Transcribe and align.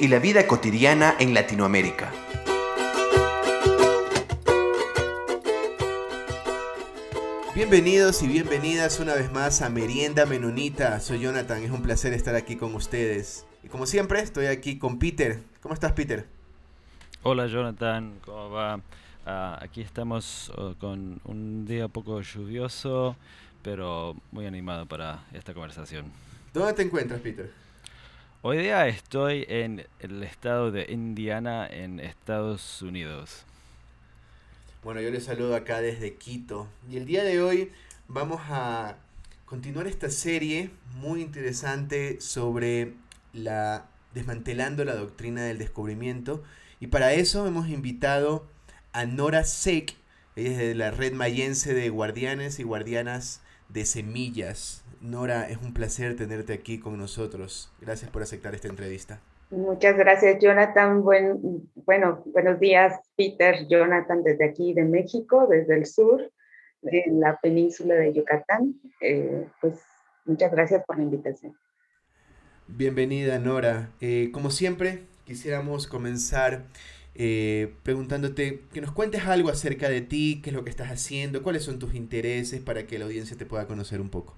y 0.00 0.08
la 0.08 0.20
vida 0.20 0.46
cotidiana 0.46 1.14
en 1.18 1.34
Latinoamérica. 1.34 2.12
Bienvenidos 7.54 8.22
y 8.22 8.28
bienvenidas 8.28 9.00
una 9.00 9.14
vez 9.14 9.32
más 9.32 9.60
a 9.62 9.70
Merienda 9.70 10.24
Menonita. 10.24 11.00
Soy 11.00 11.18
Jonathan, 11.18 11.62
es 11.64 11.72
un 11.72 11.82
placer 11.82 12.12
estar 12.12 12.36
aquí 12.36 12.54
con 12.54 12.74
ustedes. 12.76 13.44
Y 13.64 13.68
como 13.68 13.86
siempre, 13.86 14.20
estoy 14.20 14.46
aquí 14.46 14.78
con 14.78 15.00
Peter. 15.00 15.40
¿Cómo 15.60 15.74
estás, 15.74 15.92
Peter? 15.92 16.26
Hola, 17.24 17.48
Jonathan, 17.48 18.20
¿cómo 18.24 18.50
va? 18.50 18.80
Ah, 19.26 19.58
aquí 19.60 19.80
estamos 19.80 20.52
oh, 20.56 20.74
con 20.78 21.20
un 21.24 21.66
día 21.66 21.88
poco 21.88 22.20
lluvioso, 22.20 23.16
pero 23.62 24.14
muy 24.30 24.46
animado 24.46 24.86
para 24.86 25.24
esta 25.32 25.52
conversación. 25.52 26.06
¿Dónde 26.54 26.72
te 26.74 26.82
encuentras, 26.82 27.20
Peter? 27.20 27.67
Hoy 28.40 28.58
día 28.58 28.86
estoy 28.86 29.44
en 29.48 29.84
el 29.98 30.22
estado 30.22 30.70
de 30.70 30.86
Indiana, 30.92 31.66
en 31.66 31.98
Estados 31.98 32.82
Unidos. 32.82 33.42
Bueno, 34.84 35.00
yo 35.00 35.10
les 35.10 35.24
saludo 35.24 35.56
acá 35.56 35.80
desde 35.80 36.14
Quito. 36.14 36.68
Y 36.88 36.98
el 36.98 37.04
día 37.04 37.24
de 37.24 37.42
hoy 37.42 37.72
vamos 38.06 38.40
a 38.44 38.94
continuar 39.44 39.88
esta 39.88 40.08
serie 40.08 40.70
muy 40.94 41.20
interesante 41.20 42.20
sobre 42.20 42.94
la 43.32 43.86
desmantelando 44.14 44.84
la 44.84 44.94
doctrina 44.94 45.42
del 45.42 45.58
descubrimiento. 45.58 46.44
Y 46.78 46.86
para 46.86 47.14
eso 47.14 47.44
hemos 47.44 47.68
invitado 47.68 48.46
a 48.92 49.04
Nora 49.04 49.42
Seck, 49.42 49.96
ella 50.36 50.50
es 50.52 50.58
de 50.58 50.74
la 50.76 50.92
red 50.92 51.12
mayense 51.12 51.74
de 51.74 51.88
guardianes 51.88 52.60
y 52.60 52.62
guardianas 52.62 53.40
de 53.68 53.84
semillas. 53.84 54.84
Nora, 55.00 55.48
es 55.48 55.58
un 55.58 55.72
placer 55.72 56.16
tenerte 56.16 56.52
aquí 56.52 56.78
con 56.78 56.98
nosotros. 56.98 57.72
Gracias 57.80 58.10
por 58.10 58.22
aceptar 58.22 58.54
esta 58.54 58.68
entrevista. 58.68 59.20
Muchas 59.50 59.96
gracias, 59.96 60.38
Jonathan. 60.40 61.02
Buen, 61.02 61.68
bueno, 61.86 62.22
buenos 62.26 62.60
días, 62.60 63.00
Peter. 63.16 63.66
Jonathan, 63.68 64.22
desde 64.22 64.44
aquí 64.44 64.74
de 64.74 64.84
México, 64.84 65.46
desde 65.48 65.76
el 65.76 65.86
sur, 65.86 66.30
de 66.82 67.04
la 67.12 67.38
península 67.40 67.94
de 67.94 68.12
Yucatán. 68.12 68.74
Eh, 69.00 69.46
pues 69.60 69.74
muchas 70.26 70.52
gracias 70.52 70.84
por 70.84 70.98
la 70.98 71.04
invitación. 71.04 71.56
Bienvenida, 72.66 73.38
Nora. 73.38 73.90
Eh, 74.00 74.30
como 74.32 74.50
siempre, 74.50 75.04
quisiéramos 75.24 75.86
comenzar 75.86 76.64
eh, 77.14 77.74
preguntándote 77.82 78.60
que 78.72 78.80
nos 78.80 78.92
cuentes 78.92 79.24
algo 79.26 79.48
acerca 79.48 79.88
de 79.88 80.02
ti, 80.02 80.40
qué 80.42 80.50
es 80.50 80.56
lo 80.56 80.64
que 80.64 80.70
estás 80.70 80.90
haciendo, 80.90 81.42
cuáles 81.42 81.64
son 81.64 81.78
tus 81.78 81.94
intereses 81.94 82.60
para 82.60 82.86
que 82.86 82.98
la 82.98 83.06
audiencia 83.06 83.36
te 83.36 83.46
pueda 83.46 83.66
conocer 83.66 84.00
un 84.02 84.10
poco. 84.10 84.36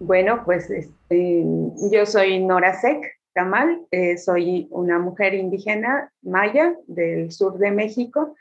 Bueno, 0.00 0.42
pues 0.44 0.70
este, 0.70 1.44
yo 1.90 2.06
soy 2.06 2.38
Nora 2.44 2.80
Sec 2.80 3.18
Tamal, 3.34 3.82
eh, 3.90 4.16
soy 4.16 4.68
una 4.70 5.00
mujer 5.00 5.34
indígena 5.34 6.12
maya 6.22 6.76
del 6.86 7.32
sur 7.32 7.58
de 7.58 7.72
México 7.72 8.34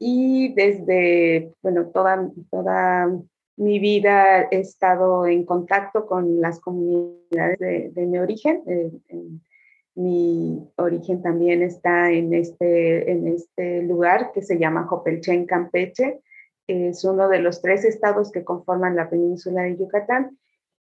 y 0.00 0.52
desde, 0.54 1.52
bueno, 1.62 1.86
toda, 1.90 2.28
toda 2.50 3.08
mi 3.56 3.78
vida 3.78 4.48
he 4.50 4.58
estado 4.58 5.26
en 5.26 5.44
contacto 5.44 6.06
con 6.06 6.40
las 6.40 6.58
comunidades 6.58 7.58
de, 7.94 8.06
mi 8.06 8.18
origen. 8.18 8.62
Eh, 8.66 8.90
mi 9.94 10.66
origen 10.76 11.22
también 11.22 11.62
está 11.62 12.10
en 12.10 12.34
este, 12.34 13.12
en 13.12 13.28
este 13.28 13.82
lugar 13.82 14.32
que 14.32 14.42
se 14.42 14.58
llama 14.58 14.86
Jopelchen, 14.88 15.46
Campeche. 15.46 16.20
Es 16.66 17.04
uno 17.04 17.28
de 17.28 17.40
los 17.40 17.62
tres 17.62 17.84
estados 17.84 18.32
que 18.32 18.44
conforman 18.44 18.96
la 18.96 19.08
península 19.08 19.62
de 19.62 19.76
Yucatán. 19.76 20.38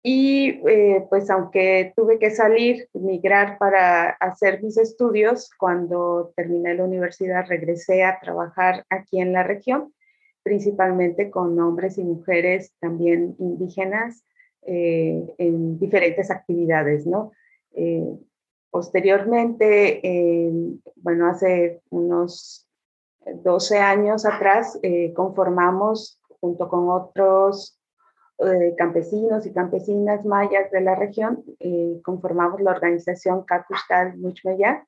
Y 0.06 0.60
eh, 0.68 1.06
pues 1.08 1.30
aunque 1.30 1.94
tuve 1.96 2.18
que 2.18 2.30
salir, 2.30 2.88
migrar 2.92 3.56
para 3.58 4.10
hacer 4.10 4.62
mis 4.62 4.76
estudios, 4.76 5.50
cuando 5.58 6.32
terminé 6.36 6.74
la 6.74 6.84
universidad 6.84 7.46
regresé 7.48 8.04
a 8.04 8.20
trabajar 8.20 8.84
aquí 8.90 9.20
en 9.20 9.32
la 9.32 9.42
región, 9.42 9.94
principalmente 10.42 11.30
con 11.30 11.58
hombres 11.58 11.96
y 11.96 12.04
mujeres 12.04 12.74
también 12.80 13.34
indígenas 13.38 14.24
eh, 14.66 15.34
en 15.38 15.78
diferentes 15.78 16.30
actividades, 16.30 17.06
¿no? 17.06 17.32
Eh, 17.72 18.04
Posteriormente, 18.74 20.00
bueno, 20.96 21.28
hace 21.28 21.80
unos 21.90 22.68
12 23.24 23.78
años 23.78 24.26
atrás, 24.26 24.78
eh, 24.82 25.12
conformamos 25.14 26.20
junto 26.40 26.68
con 26.68 26.88
otros 26.90 27.73
eh, 28.38 28.74
campesinos 28.76 29.46
y 29.46 29.52
campesinas 29.52 30.24
mayas 30.24 30.70
de 30.70 30.80
la 30.80 30.94
región, 30.94 31.44
eh, 31.60 32.00
conformamos 32.02 32.60
la 32.60 32.72
organización 32.72 33.44
Kakustal 33.44 34.16
Muchmeya, 34.18 34.86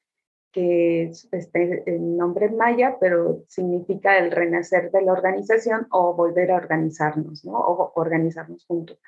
que 0.53 1.05
es 1.05 1.29
este, 1.33 1.83
el 1.87 2.17
nombre 2.17 2.49
maya, 2.49 2.97
pero 2.99 3.45
significa 3.49 4.19
el 4.19 4.31
renacer 4.31 4.91
de 4.91 5.03
la 5.03 5.13
organización 5.13 5.87
o 5.91 6.15
volver 6.15 6.51
a 6.51 6.57
organizarnos, 6.57 7.45
¿no? 7.45 7.53
O 7.53 7.93
organizarnos 7.95 8.65
juntos. 8.67 8.99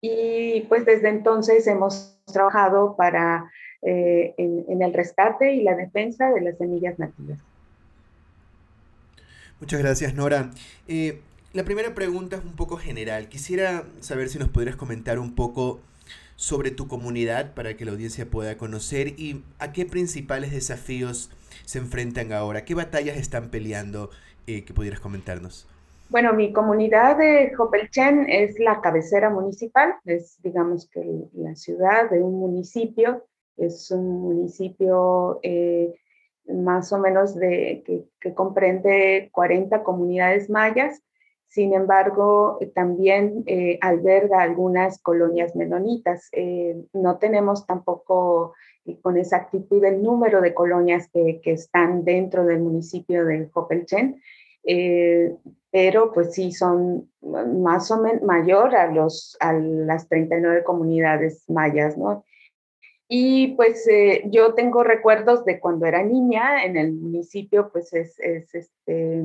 Y 0.00 0.60
pues 0.68 0.84
desde 0.84 1.08
entonces 1.08 1.66
hemos 1.66 2.20
trabajado 2.32 2.94
para 2.96 3.50
eh, 3.82 4.34
en, 4.36 4.82
el 4.82 4.92
rescate 4.92 5.54
y 5.54 5.62
la 5.62 5.74
defensa 5.74 6.30
de 6.30 6.40
las 6.40 6.58
semillas 6.58 6.98
nativas. 6.98 7.38
Muchas 9.60 9.80
gracias, 9.80 10.14
Nora. 10.14 10.50
Eh, 10.86 11.20
la 11.56 11.64
primera 11.64 11.94
pregunta 11.94 12.36
es 12.36 12.44
un 12.44 12.54
poco 12.54 12.76
general. 12.76 13.30
Quisiera 13.30 13.84
saber 14.00 14.28
si 14.28 14.38
nos 14.38 14.50
podrías 14.50 14.76
comentar 14.76 15.18
un 15.18 15.34
poco 15.34 15.80
sobre 16.36 16.70
tu 16.70 16.86
comunidad 16.86 17.54
para 17.54 17.78
que 17.78 17.86
la 17.86 17.92
audiencia 17.92 18.26
pueda 18.26 18.58
conocer 18.58 19.18
y 19.18 19.42
a 19.58 19.72
qué 19.72 19.86
principales 19.86 20.52
desafíos 20.52 21.30
se 21.64 21.78
enfrentan 21.78 22.34
ahora, 22.34 22.66
qué 22.66 22.74
batallas 22.74 23.16
están 23.16 23.48
peleando 23.50 24.10
eh, 24.46 24.66
que 24.66 24.74
pudieras 24.74 25.00
comentarnos. 25.00 25.66
Bueno, 26.10 26.34
mi 26.34 26.52
comunidad 26.52 27.16
de 27.16 27.54
Jopelchen 27.56 28.28
es 28.28 28.58
la 28.58 28.82
cabecera 28.82 29.30
municipal, 29.30 29.94
es 30.04 30.36
digamos 30.42 30.90
que 30.90 31.02
la 31.32 31.56
ciudad 31.56 32.10
de 32.10 32.22
un 32.22 32.38
municipio 32.38 33.24
es 33.56 33.90
un 33.90 34.20
municipio 34.20 35.40
eh, 35.42 35.94
más 36.46 36.92
o 36.92 36.98
menos 36.98 37.34
de, 37.34 37.82
que, 38.20 38.34
comprende 38.34 39.30
40 39.32 39.82
comunidades 39.82 40.50
mayas. 40.50 41.00
Sin 41.56 41.72
embargo, 41.72 42.58
también 42.74 43.42
eh, 43.46 43.78
alberga 43.80 44.42
algunas 44.42 45.00
colonias 45.00 45.56
menonitas. 45.56 46.28
Eh, 46.32 46.84
no 46.92 47.16
tenemos 47.16 47.66
tampoco 47.66 48.52
con 49.00 49.16
exactitud 49.16 49.82
el 49.82 50.02
número 50.02 50.42
de 50.42 50.52
colonias 50.52 51.08
que, 51.10 51.40
están 51.44 52.04
dentro 52.04 52.44
del 52.44 52.60
municipio 52.60 53.24
de 53.24 53.48
Jopelchen, 53.48 54.20
pero 55.70 56.12
pues 56.12 56.34
sí 56.34 56.52
son 56.52 57.10
más 57.22 57.90
o 57.90 58.02
menos 58.02 58.20
mayor 58.20 58.76
a, 58.76 58.92
los, 58.92 59.38
a 59.40 59.54
las 59.54 60.10
39 60.10 60.62
comunidades 60.62 61.48
mayas, 61.48 61.96
¿no? 61.96 62.22
Y 63.08 63.54
pues 63.54 63.88
eh, 63.88 64.24
yo 64.26 64.52
tengo 64.52 64.84
recuerdos 64.84 65.46
de 65.46 65.58
cuando 65.58 65.86
era 65.86 66.02
niña 66.02 66.66
en 66.66 66.76
el 66.76 66.92
municipio, 66.92 67.70
pues 67.72 67.94
es, 67.94 68.20
es, 68.20 68.54
este, 68.54 69.22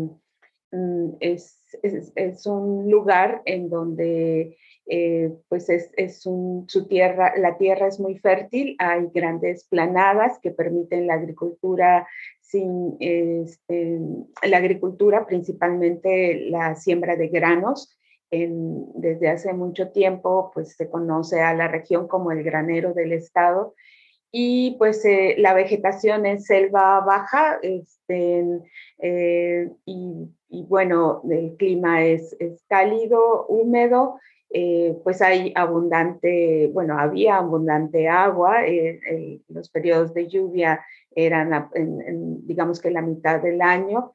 mm, 0.71 1.09
es, 1.19 1.57
es, 2.15 2.45
un 2.45 2.89
lugar 2.89 3.41
en 3.45 3.69
donde 3.69 4.57
eh, 4.87 5.33
pues 5.47 5.69
es, 5.69 6.25
un, 6.25 6.65
su 6.67 6.87
tierra, 6.87 7.33
la 7.37 7.57
tierra 7.57 7.87
es 7.87 7.99
muy 7.99 8.17
fértil, 8.17 8.75
hay 8.79 9.07
grandes 9.13 9.65
planadas 9.65 10.39
que 10.39 10.51
permiten 10.51 11.07
la 11.07 11.15
agricultura 11.15 12.07
sin, 12.41 12.97
este, 12.99 13.99
la 14.43 14.57
agricultura, 14.57 15.25
principalmente 15.25 16.49
la 16.49 16.75
siembra 16.75 17.15
de 17.15 17.29
granos, 17.29 17.97
desde 18.31 19.29
hace 19.29 19.53
mucho 19.53 19.91
tiempo, 19.91 20.51
pues 20.53 20.75
se 20.77 20.89
conoce 20.89 21.41
a 21.41 21.53
la 21.53 21.67
región 21.67 22.07
como 22.07 22.31
el 22.31 22.43
granero 22.43 22.93
del 22.93 23.11
estado. 23.11 23.75
Y 24.31 24.77
pues 24.77 25.03
eh, 25.03 25.35
la 25.37 25.53
vegetación 25.53 26.25
es 26.25 26.45
selva 26.45 27.01
baja 27.01 27.59
este, 27.61 28.46
eh, 28.99 29.69
y, 29.85 30.29
bueno, 30.67 31.21
el 31.29 31.55
clima 31.55 32.03
es, 32.03 32.35
es 32.39 32.63
cálido, 32.67 33.45
húmedo, 33.47 34.19
eh, 34.53 34.99
pues 35.03 35.21
hay 35.21 35.53
abundante, 35.55 36.69
bueno, 36.73 36.99
había 36.99 37.37
abundante 37.37 38.09
agua, 38.09 38.57
los 39.47 39.69
periodos 39.69 40.13
de 40.13 40.27
lluvia 40.27 40.81
eran, 41.15 41.69
digamos 42.43 42.81
que 42.81 42.91
la 42.91 43.01
mitad 43.01 43.41
del 43.41 43.61
año, 43.61 44.11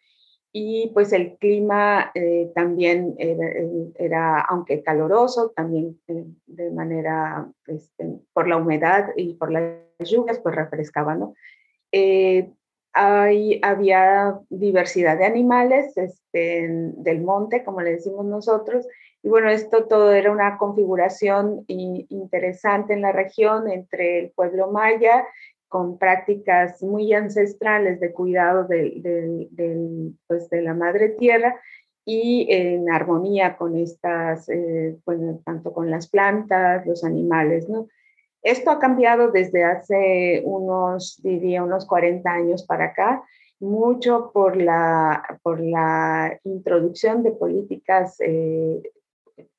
y 0.52 0.90
pues 0.94 1.12
el 1.12 1.36
clima 1.36 2.10
eh, 2.14 2.50
también 2.54 3.14
era, 3.18 4.40
aunque 4.40 4.82
caloroso, 4.82 5.52
también 5.54 6.00
eh, 6.08 6.24
de 6.46 6.70
manera, 6.70 7.50
este, 7.66 8.20
por 8.32 8.48
la 8.48 8.56
humedad 8.56 9.08
y 9.16 9.34
por 9.34 9.52
las 9.52 9.74
lluvias, 10.00 10.38
pues 10.38 10.54
refrescaba, 10.54 11.14
¿no? 11.14 11.34
Eh, 12.98 13.60
había 13.62 14.38
diversidad 14.48 15.18
de 15.18 15.26
animales 15.26 15.96
este, 15.96 16.66
del 16.68 17.20
monte, 17.20 17.62
como 17.62 17.82
le 17.82 17.92
decimos 17.92 18.24
nosotros, 18.24 18.86
y 19.22 19.28
bueno, 19.28 19.50
esto 19.50 19.86
todo 19.86 20.12
era 20.12 20.30
una 20.30 20.56
configuración 20.56 21.64
interesante 21.66 22.94
en 22.94 23.02
la 23.02 23.12
región 23.12 23.68
entre 23.68 24.20
el 24.20 24.30
pueblo 24.30 24.70
maya 24.70 25.26
con 25.68 25.98
prácticas 25.98 26.80
muy 26.82 27.12
ancestrales 27.12 27.98
de 27.98 28.12
cuidado 28.12 28.64
de, 28.68 29.48
pues 30.28 30.48
de 30.48 30.62
la 30.62 30.74
madre 30.74 31.08
tierra 31.08 31.60
y 32.04 32.46
en 32.50 32.88
armonía 32.88 33.56
con 33.56 33.76
estas, 33.76 34.48
eh, 34.48 34.96
tanto 35.44 35.72
con 35.72 35.90
las 35.90 36.08
plantas, 36.08 36.86
los 36.86 37.02
animales, 37.02 37.68
¿no? 37.68 37.88
Esto 38.46 38.70
ha 38.70 38.78
cambiado 38.78 39.32
desde 39.32 39.64
hace 39.64 40.40
unos, 40.44 41.20
diría, 41.20 41.64
unos 41.64 41.84
40 41.84 42.30
años 42.30 42.64
para 42.64 42.84
acá, 42.84 43.24
mucho 43.58 44.30
por 44.32 44.56
la, 44.56 45.40
por 45.42 45.58
la 45.58 46.38
introducción 46.44 47.24
de 47.24 47.32
políticas 47.32 48.20
eh, 48.20 48.82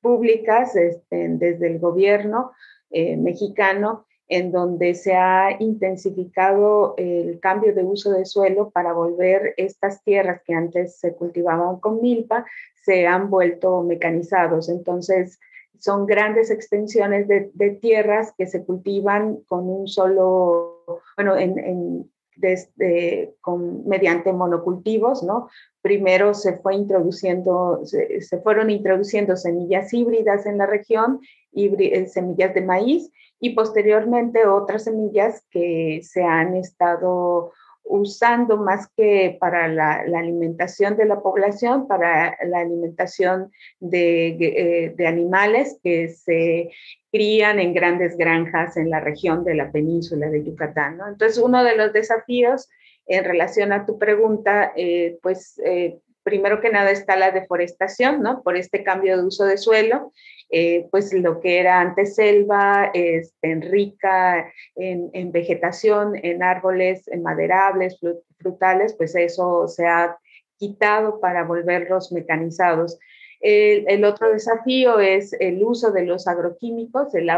públicas 0.00 0.74
este, 0.74 1.28
desde 1.28 1.66
el 1.66 1.80
gobierno 1.80 2.52
eh, 2.88 3.18
mexicano 3.18 4.06
en 4.26 4.52
donde 4.52 4.94
se 4.94 5.14
ha 5.14 5.54
intensificado 5.58 6.94
el 6.96 7.40
cambio 7.40 7.74
de 7.74 7.84
uso 7.84 8.12
de 8.12 8.24
suelo 8.24 8.70
para 8.70 8.94
volver 8.94 9.52
estas 9.58 10.02
tierras 10.02 10.40
que 10.46 10.54
antes 10.54 10.98
se 10.98 11.14
cultivaban 11.14 11.78
con 11.78 12.00
milpa, 12.00 12.46
se 12.84 13.06
han 13.06 13.28
vuelto 13.28 13.82
mecanizados. 13.82 14.70
Entonces, 14.70 15.38
son 15.78 16.06
grandes 16.06 16.50
extensiones 16.50 17.28
de, 17.28 17.70
tierras 17.80 18.32
que 18.36 18.46
se 18.46 18.64
cultivan 18.64 19.38
con 19.46 19.68
un 19.68 19.86
solo, 19.86 20.84
bueno, 21.16 21.36
en, 21.36 22.10
desde, 22.36 23.34
con, 23.40 23.86
mediante 23.86 24.32
monocultivos, 24.32 25.22
¿no? 25.22 25.48
Primero 25.82 26.34
se 26.34 26.56
fue 26.58 26.74
introduciendo, 26.74 27.80
se, 27.84 28.40
fueron 28.42 28.70
introduciendo 28.70 29.36
semillas 29.36 29.92
híbridas 29.92 30.46
en 30.46 30.58
la 30.58 30.66
región, 30.66 31.20
eh, 31.52 32.06
semillas 32.06 32.54
de 32.54 32.60
maíz, 32.62 33.10
y 33.40 33.50
posteriormente 33.50 34.46
otras 34.46 34.84
semillas 34.84 35.44
que 35.50 36.00
se 36.02 36.22
han 36.22 36.56
estado 36.56 37.52
usando 37.88 38.58
más 38.58 38.88
que 38.96 39.36
para 39.40 39.66
la, 39.68 40.04
alimentación 40.16 40.96
de 40.96 41.06
la 41.06 41.20
población, 41.20 41.88
para 41.88 42.36
la 42.44 42.60
alimentación 42.60 43.50
de, 43.80 44.28
eh, 44.28 44.94
de, 44.96 45.06
animales 45.06 45.78
que 45.82 46.08
se 46.08 46.70
crían 47.10 47.58
en 47.58 47.72
grandes 47.72 48.16
granjas 48.16 48.76
en 48.76 48.90
la 48.90 49.00
región 49.00 49.44
de 49.44 49.54
la 49.54 49.72
península 49.72 50.28
de 50.28 50.44
Yucatán. 50.44 50.98
Entonces, 51.08 51.38
uno 51.38 51.64
de 51.64 51.76
los 51.76 51.92
desafíos 51.92 52.68
en 53.06 53.24
relación 53.24 53.72
a 53.72 53.86
tu 53.86 53.98
pregunta, 53.98 54.72
eh, 54.76 55.18
pues 55.22 55.58
eh, 55.64 55.98
primero 56.28 56.60
que 56.60 56.68
nada 56.68 56.90
está 56.90 57.16
la 57.16 57.30
deforestación, 57.30 58.22
¿no? 58.22 58.42
Por 58.42 58.58
este 58.58 58.84
cambio 58.84 59.16
de 59.16 59.24
uso 59.24 59.46
de 59.46 59.56
suelo 59.56 60.12
eh, 60.50 60.88
pues 60.90 61.12
lo 61.12 61.40
que 61.40 61.58
era 61.58 61.80
antes 61.80 62.14
selva, 62.14 62.90
este, 62.94 63.54
rica 63.56 64.50
en, 64.76 65.32
vegetación, 65.32 66.14
en 66.22 66.42
árboles 66.42 67.06
en 67.08 67.22
maderables, 67.22 67.98
frutales, 68.38 68.94
pues 68.94 69.14
eso 69.14 69.68
se 69.68 69.86
ha 69.86 70.16
quitado 70.56 71.20
para 71.20 71.44
volverlos 71.44 72.12
mecanizados. 72.12 72.98
El, 73.40 74.04
otro 74.04 74.32
desafío 74.32 74.98
es 74.98 75.34
el 75.38 75.62
uso 75.62 75.92
de 75.92 76.04
los 76.04 76.26
agroquímicos, 76.26 77.14
el, 77.14 77.28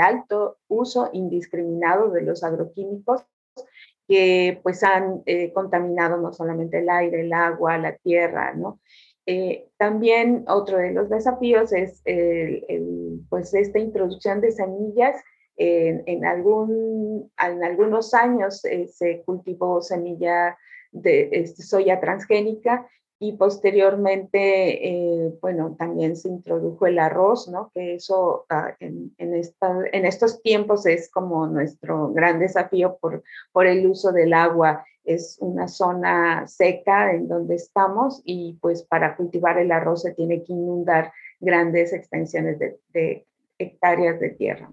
alto 0.00 0.56
uso 0.68 1.10
indiscriminado 1.12 2.10
de 2.10 2.22
los 2.22 2.42
agroquímicos 2.42 3.24
que 4.06 4.60
pues 4.62 4.82
han 4.82 5.22
eh, 5.26 5.52
contaminado 5.52 6.16
no 6.18 6.32
solamente 6.32 6.78
el 6.78 6.90
aire, 6.90 7.22
el 7.22 7.32
agua, 7.32 7.78
la 7.78 7.96
tierra, 7.96 8.54
¿no? 8.54 8.80
Eh, 9.26 9.68
también 9.78 10.44
otro 10.48 10.76
de 10.76 10.92
los 10.92 11.08
desafíos 11.08 11.72
es 11.72 12.02
pues 13.30 13.54
esta 13.54 13.78
introducción 13.78 14.40
de 14.40 14.52
semillas. 14.52 15.16
en, 15.56 16.24
algún, 16.26 17.30
en 17.40 17.64
algunos 17.64 18.12
años 18.12 18.64
eh, 18.64 18.88
se 18.88 19.22
cultivó 19.24 19.80
semilla 19.80 20.58
de 20.90 21.28
este, 21.32 21.62
soya 21.62 22.00
transgénica 22.00 22.88
y 23.18 23.36
posteriormente, 23.36 24.88
eh, 24.88 25.34
bueno, 25.40 25.76
también 25.78 26.16
se 26.16 26.28
introdujo 26.28 26.86
el 26.86 26.98
arroz, 26.98 27.48
¿no? 27.48 27.70
Que 27.72 27.94
eso 27.94 28.44
ah, 28.50 28.74
en, 28.80 29.14
en, 29.18 29.34
en, 29.34 30.04
estos 30.04 30.42
tiempos 30.42 30.84
es 30.86 31.10
como 31.10 31.46
nuestro 31.46 32.12
gran 32.12 32.38
desafío 32.38 32.98
por, 33.00 33.22
por 33.52 33.66
el 33.66 33.86
uso 33.86 34.12
del 34.12 34.32
agua 34.32 34.84
es 35.04 35.36
una 35.40 35.68
zona 35.68 36.46
seca 36.46 37.12
en 37.12 37.28
donde 37.28 37.56
estamos 37.56 38.22
y 38.24 38.58
pues 38.60 38.82
para 38.82 39.16
cultivar 39.16 39.58
el 39.58 39.70
arroz 39.70 40.02
se 40.02 40.14
tiene 40.14 40.42
que 40.42 40.52
inundar 40.52 41.12
grandes 41.40 41.92
extensiones 41.92 42.58
de, 42.58 43.26
hectáreas 43.58 44.18
de 44.18 44.30
tierra. 44.30 44.70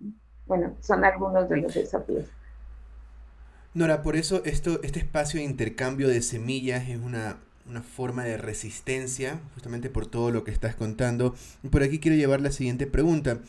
Bueno, 0.47 0.75
son 0.79 1.03
algunos 1.03 1.49
de 1.49 1.57
los 1.57 1.73
desafíos. 1.73 2.25
Nora, 3.73 4.01
por 4.01 4.15
eso 4.15 4.41
esto, 4.45 4.81
este 4.83 4.99
espacio 4.99 5.39
de 5.39 5.45
intercambio 5.45 6.07
de 6.07 6.21
semillas 6.21 6.89
es 6.89 6.97
una, 6.97 7.37
forma 7.81 8.23
de 8.23 8.37
resistencia, 8.37 9.39
justamente 9.53 9.89
por 9.89 10.07
todo 10.07 10.31
lo 10.31 10.43
que 10.43 10.51
estás 10.51 10.75
contando. 10.75 11.35
Y 11.63 11.69
por 11.69 11.83
aquí 11.83 11.99
quiero 11.99 12.17
llevar 12.17 12.41
la 12.41 12.51
siguiente 12.51 12.87
pregunta. 12.87 13.39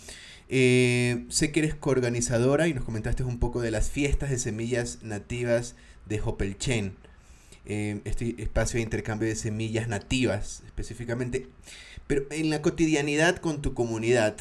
Eh, 0.48 1.24
sé 1.28 1.50
que 1.50 1.60
eres 1.60 1.74
coorganizadora 1.74 2.68
y 2.68 2.74
nos 2.74 2.84
comentaste 2.84 3.24
un 3.24 3.38
poco 3.38 3.60
de 3.60 3.70
las 3.70 3.90
fiestas 3.90 4.30
de 4.30 4.38
semillas 4.38 4.98
nativas 5.02 5.76
de 6.06 6.20
Hopelchen, 6.20 6.94
eh, 7.64 8.00
este 8.04 8.34
espacio 8.42 8.78
de 8.78 8.82
intercambio 8.82 9.28
de 9.28 9.36
semillas 9.36 9.88
nativas 9.88 10.62
específicamente. 10.66 11.48
Pero 12.06 12.24
en 12.30 12.50
la 12.50 12.60
cotidianidad 12.60 13.36
con 13.36 13.62
tu 13.62 13.72
comunidad, 13.74 14.36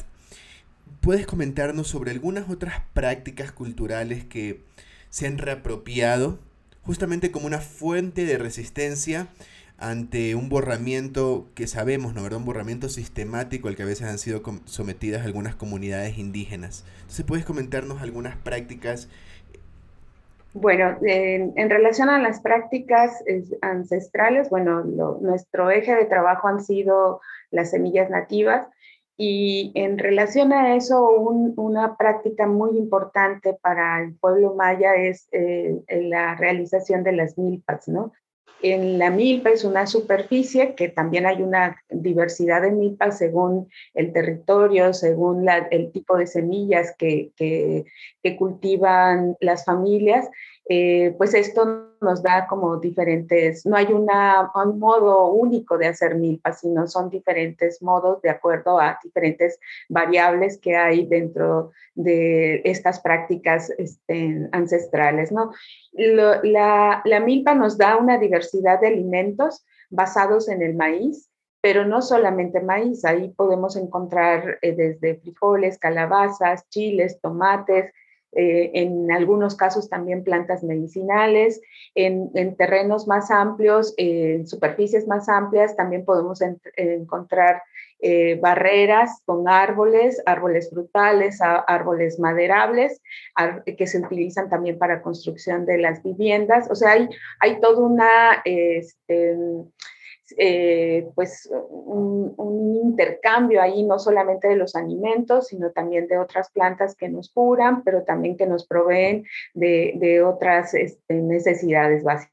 ¿puedes 1.00 1.26
comentarnos 1.26 1.88
sobre 1.88 2.10
algunas 2.10 2.50
otras 2.50 2.82
prácticas 2.92 3.52
culturales 3.52 4.24
que 4.24 4.60
se 5.08 5.26
han 5.26 5.38
reapropiado 5.38 6.38
justamente 6.82 7.30
como 7.30 7.46
una 7.46 7.60
fuente 7.60 8.24
de 8.24 8.38
resistencia 8.38 9.28
ante 9.82 10.34
un 10.36 10.48
borramiento 10.48 11.46
que 11.54 11.66
sabemos, 11.66 12.14
¿no? 12.14 12.22
¿verdad? 12.22 12.38
Un 12.38 12.46
borramiento 12.46 12.88
sistemático 12.88 13.68
al 13.68 13.76
que 13.76 13.82
a 13.82 13.86
veces 13.86 14.08
han 14.08 14.18
sido 14.18 14.42
sometidas 14.64 15.26
algunas 15.26 15.56
comunidades 15.56 16.18
indígenas. 16.18 16.84
Entonces, 17.00 17.24
¿puedes 17.26 17.44
comentarnos 17.44 18.00
algunas 18.00 18.36
prácticas 18.36 19.08
bueno, 20.54 20.98
en, 21.00 21.70
relación 21.70 22.10
a 22.10 22.18
las 22.18 22.42
prácticas 22.42 23.24
ancestrales, 23.62 24.50
bueno, 24.50 24.84
nuestro 24.84 25.70
eje 25.70 25.94
de 25.94 26.04
trabajo 26.04 26.46
han 26.46 26.62
sido 26.62 27.22
las 27.50 27.70
semillas 27.70 28.10
nativas 28.10 28.68
y 29.16 29.72
en 29.74 29.98
relación 29.98 30.52
a 30.52 30.76
eso, 30.76 31.08
una 31.10 31.96
práctica 31.96 32.46
muy 32.46 32.76
importante 32.76 33.54
para 33.54 34.02
el 34.02 34.14
pueblo 34.14 34.54
maya 34.54 34.94
es 34.94 35.26
eh, 35.32 35.80
la 35.88 36.34
realización 36.34 37.02
de 37.02 37.12
las 37.12 37.38
milpas, 37.38 37.88
¿no? 37.88 38.12
En 38.62 38.98
la 38.98 39.10
milpa 39.10 39.50
es 39.50 39.64
una 39.64 39.86
superficie 39.86 40.74
que 40.74 40.88
también 40.88 41.26
hay 41.26 41.42
una 41.42 41.82
diversidad 41.90 42.62
de 42.62 42.70
milpas 42.70 43.18
según 43.18 43.68
el 43.94 44.12
territorio, 44.12 44.94
según 44.94 45.46
el 45.70 45.90
tipo 45.90 46.16
de 46.16 46.28
semillas 46.28 46.94
que, 46.96 47.32
que, 47.36 47.84
cultivan 48.36 49.36
las 49.40 49.64
familias. 49.64 50.28
Eh, 50.68 51.14
pues 51.18 51.34
esto 51.34 51.88
nos 52.00 52.22
da 52.22 52.46
como 52.46 52.76
diferentes, 52.76 53.66
no 53.66 53.76
hay 53.76 53.92
una, 53.92 54.50
un 54.54 54.78
modo 54.78 55.32
único 55.32 55.76
de 55.76 55.86
hacer 55.86 56.14
milpas, 56.14 56.60
sino 56.60 56.86
son 56.86 57.10
diferentes 57.10 57.82
modos 57.82 58.22
de 58.22 58.30
acuerdo 58.30 58.78
a 58.78 58.98
diferentes 59.02 59.58
variables 59.88 60.58
que 60.58 60.76
hay 60.76 61.06
dentro 61.06 61.72
de 61.94 62.62
estas 62.64 63.00
prácticas 63.00 63.70
este, 63.70 64.48
ancestrales. 64.52 65.32
¿no? 65.32 65.52
la, 65.92 67.02
la 67.04 67.20
milpa 67.20 67.54
nos 67.54 67.76
da 67.76 67.96
una 67.96 68.18
diversidad 68.18 68.80
de 68.80 68.88
alimentos 68.88 69.64
basados 69.90 70.48
en 70.48 70.62
el 70.62 70.74
maíz, 70.74 71.28
pero 71.60 71.86
no 71.86 72.02
solamente 72.02 72.60
maíz, 72.60 73.04
ahí 73.04 73.28
podemos 73.28 73.76
encontrar 73.76 74.58
eh, 74.62 74.72
desde 74.74 75.20
frijoles, 75.20 75.78
calabazas, 75.78 76.68
chiles, 76.68 77.20
tomates, 77.20 77.92
eh, 78.34 78.70
en 78.74 79.12
algunos 79.12 79.56
casos 79.56 79.88
también 79.88 80.24
plantas 80.24 80.62
medicinales, 80.62 81.60
en, 81.94 82.56
terrenos 82.56 83.06
más 83.06 83.30
amplios, 83.30 83.94
en 83.96 84.46
superficies 84.46 85.06
más 85.06 85.28
amplias, 85.28 85.76
también 85.76 86.04
podemos 86.04 86.40
encontrar 86.76 87.62
eh, 88.00 88.38
barreras 88.40 89.22
con 89.26 89.48
árboles, 89.48 90.22
árboles 90.26 90.70
frutales, 90.70 91.40
árboles 91.42 92.18
maderables, 92.18 93.00
que 93.76 93.86
se 93.86 93.98
utilizan 93.98 94.48
también 94.48 94.78
para 94.78 95.02
construcción 95.02 95.66
de 95.66 95.78
las 95.78 96.02
viviendas. 96.02 96.70
O 96.70 96.74
sea, 96.74 96.92
hay, 96.92 97.08
hay 97.40 97.60
toda 97.60 97.84
una... 97.84 98.42
Este, 98.44 99.36
eh, 100.36 101.08
pues 101.14 101.50
un, 101.68 102.32
intercambio 102.82 103.62
ahí 103.62 103.84
no 103.84 103.98
solamente 103.98 104.48
de 104.48 104.56
los 104.56 104.74
alimentos, 104.74 105.48
sino 105.48 105.70
también 105.70 106.08
de 106.08 106.18
otras 106.18 106.50
plantas 106.50 106.94
que 106.94 107.08
nos 107.08 107.30
curan, 107.30 107.82
pero 107.84 108.02
también 108.02 108.36
que 108.36 108.46
nos 108.46 108.66
proveen 108.66 109.24
de, 109.54 110.22
otras 110.24 110.74
este, 110.74 111.14
necesidades 111.14 112.02
básicas. 112.02 112.32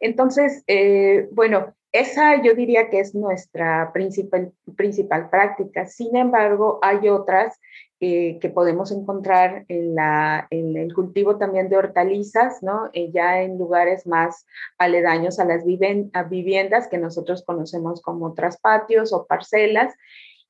Entonces, 0.00 0.64
eh, 0.66 1.28
bueno, 1.32 1.74
esa 2.00 2.42
yo 2.42 2.54
diría 2.54 2.90
que 2.90 3.00
es 3.00 3.14
nuestra 3.14 3.92
principal, 3.92 4.52
principal 4.76 5.30
práctica. 5.30 5.86
Sin 5.86 6.16
embargo, 6.16 6.78
hay 6.82 7.08
otras 7.08 7.58
que 8.00 8.52
podemos 8.54 8.92
encontrar 8.92 9.64
en, 9.66 9.96
la, 9.96 10.46
en, 10.50 10.76
el 10.76 10.94
cultivo 10.94 11.36
también 11.36 11.68
de 11.68 11.76
hortalizas, 11.76 12.62
¿no? 12.62 12.90
Eh, 12.92 13.10
ya 13.12 13.42
en 13.42 13.58
lugares 13.58 14.06
más 14.06 14.46
aledaños 14.78 15.40
a 15.40 15.44
las 15.44 15.64
viviendas 15.64 16.86
que 16.86 16.98
nosotros 16.98 17.42
conocemos 17.44 18.00
como 18.00 18.34
traspatios 18.34 19.12
o 19.12 19.26
parcelas, 19.26 19.94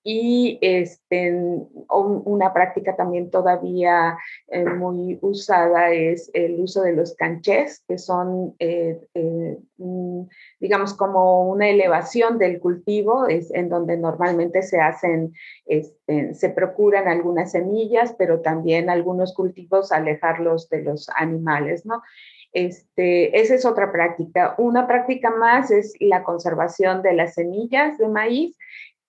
y 0.05 0.59
este, 0.63 1.37
una 1.89 2.53
práctica 2.53 2.97
también 2.97 3.31
todavía 3.31 4.17
eh, 4.47 4.65
muy 4.65 5.19
usada 5.21 5.91
es 5.91 6.31
el 6.33 6.61
uso 6.61 6.83
de 6.83 6.95
los 6.95 7.15
canchés, 7.15 7.85
que 7.87 7.99
son, 7.99 8.55
eh, 8.59 9.01
eh, 9.15 9.59
digamos, 10.61 10.95
como 10.95 11.51
una 11.51 11.69
elevación 11.69 12.39
del 12.39 12.61
cultivo, 12.61 13.27
es 13.27 13.53
en 13.53 13.69
donde 13.69 13.99
normalmente 13.99 14.63
se 14.63 14.81
hacen, 14.81 15.35
este, 15.67 16.33
se 16.33 16.51
procuran 16.51 17.09
algunas 17.09 17.53
semillas, 17.53 18.15
pero 18.17 18.41
también 18.41 18.89
algunos 18.91 19.35
cultivos 19.35 19.93
alejarlos 19.93 20.69
de 20.69 20.83
los 20.83 21.09
animales, 21.17 21.85
¿no? 21.85 22.03
Este, 22.53 23.39
esa 23.39 23.55
es 23.55 23.67
otra 23.67 23.93
práctica. 23.93 24.55
Una 24.57 24.87
práctica 24.87 25.31
más 25.31 25.71
es 25.71 25.93
la 26.01 26.25
conservación 26.25 27.03
de 27.03 27.13
las 27.13 27.35
semillas 27.35 27.99
de 27.99 28.09
maíz 28.09 28.57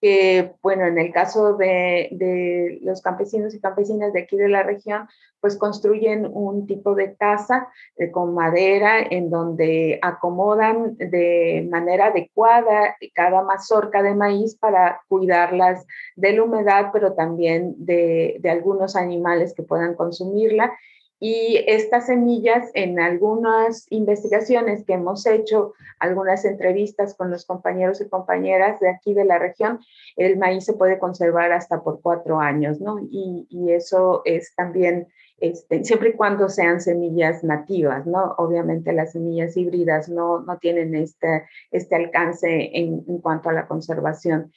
que, 0.01 0.53
bueno, 0.61 0.85
en 0.85 0.97
el 0.97 1.11
caso 1.11 1.55
de, 1.57 2.79
los 2.81 3.01
campesinos 3.01 3.53
y 3.53 3.59
campesinas 3.59 4.13
de 4.13 4.21
aquí 4.21 4.37
de 4.37 4.47
la 4.47 4.63
región, 4.63 5.07
pues 5.41 5.57
construyen 5.57 6.29
un 6.31 6.67
tipo 6.67 6.95
de 6.95 7.15
casa 7.15 7.69
eh, 7.97 8.11
con 8.11 8.33
madera 8.33 8.99
en 8.99 9.29
donde 9.29 9.99
acomodan 10.01 10.97
de 10.97 11.67
manera 11.69 12.07
adecuada 12.07 12.95
cada 13.13 13.41
mazorca 13.43 14.03
de 14.03 14.15
maíz 14.15 14.55
para 14.55 15.01
cuidarlas 15.07 15.85
de 16.15 16.33
la 16.33 16.43
humedad, 16.43 16.89
pero 16.91 17.13
también 17.13 17.73
de, 17.77 18.37
de 18.39 18.49
algunos 18.49 18.95
animales 18.95 19.53
que 19.53 19.63
puedan 19.63 19.95
consumirla 19.95 20.73
y 21.19 21.63
estas 21.67 22.05
semillas, 22.05 22.71
en 22.73 22.99
algunas 22.99 23.87
investigaciones 23.89 24.85
que 24.85 24.93
hemos 24.93 25.25
hecho, 25.25 25.73
algunas 25.99 26.45
entrevistas 26.45 27.13
con 27.13 27.29
los 27.29 27.45
compañeros 27.45 27.99
y 27.99 28.07
compañeras 28.07 28.79
de 28.79 28.89
aquí 28.89 29.13
de 29.13 29.25
la 29.25 29.37
región, 29.37 29.79
el 30.15 30.37
maíz 30.37 30.63
se 30.63 30.73
puede 30.73 30.97
conservar 30.97 31.51
hasta 31.51 31.83
por 31.83 32.01
cuatro 32.01 32.39
años, 32.39 32.79
¿no? 32.79 32.99
Y, 32.99 33.47
eso 33.69 34.21
es 34.25 34.55
también, 34.55 35.07
este, 35.39 35.83
siempre 35.83 36.09
y 36.09 36.13
cuando 36.13 36.49
sean 36.49 36.81
semillas 36.81 37.43
nativas, 37.43 38.07
¿no? 38.07 38.35
Obviamente 38.37 38.93
las 38.93 39.11
semillas 39.11 39.55
híbridas 39.57 40.09
no, 40.09 40.39
no 40.39 40.57
tienen 40.57 40.95
este, 40.95 41.43
este 41.71 41.95
alcance 41.95 42.71
en, 42.73 43.03
en 43.07 43.17
cuanto 43.19 43.49
a 43.49 43.53
la 43.53 43.67
conservación. 43.67 44.51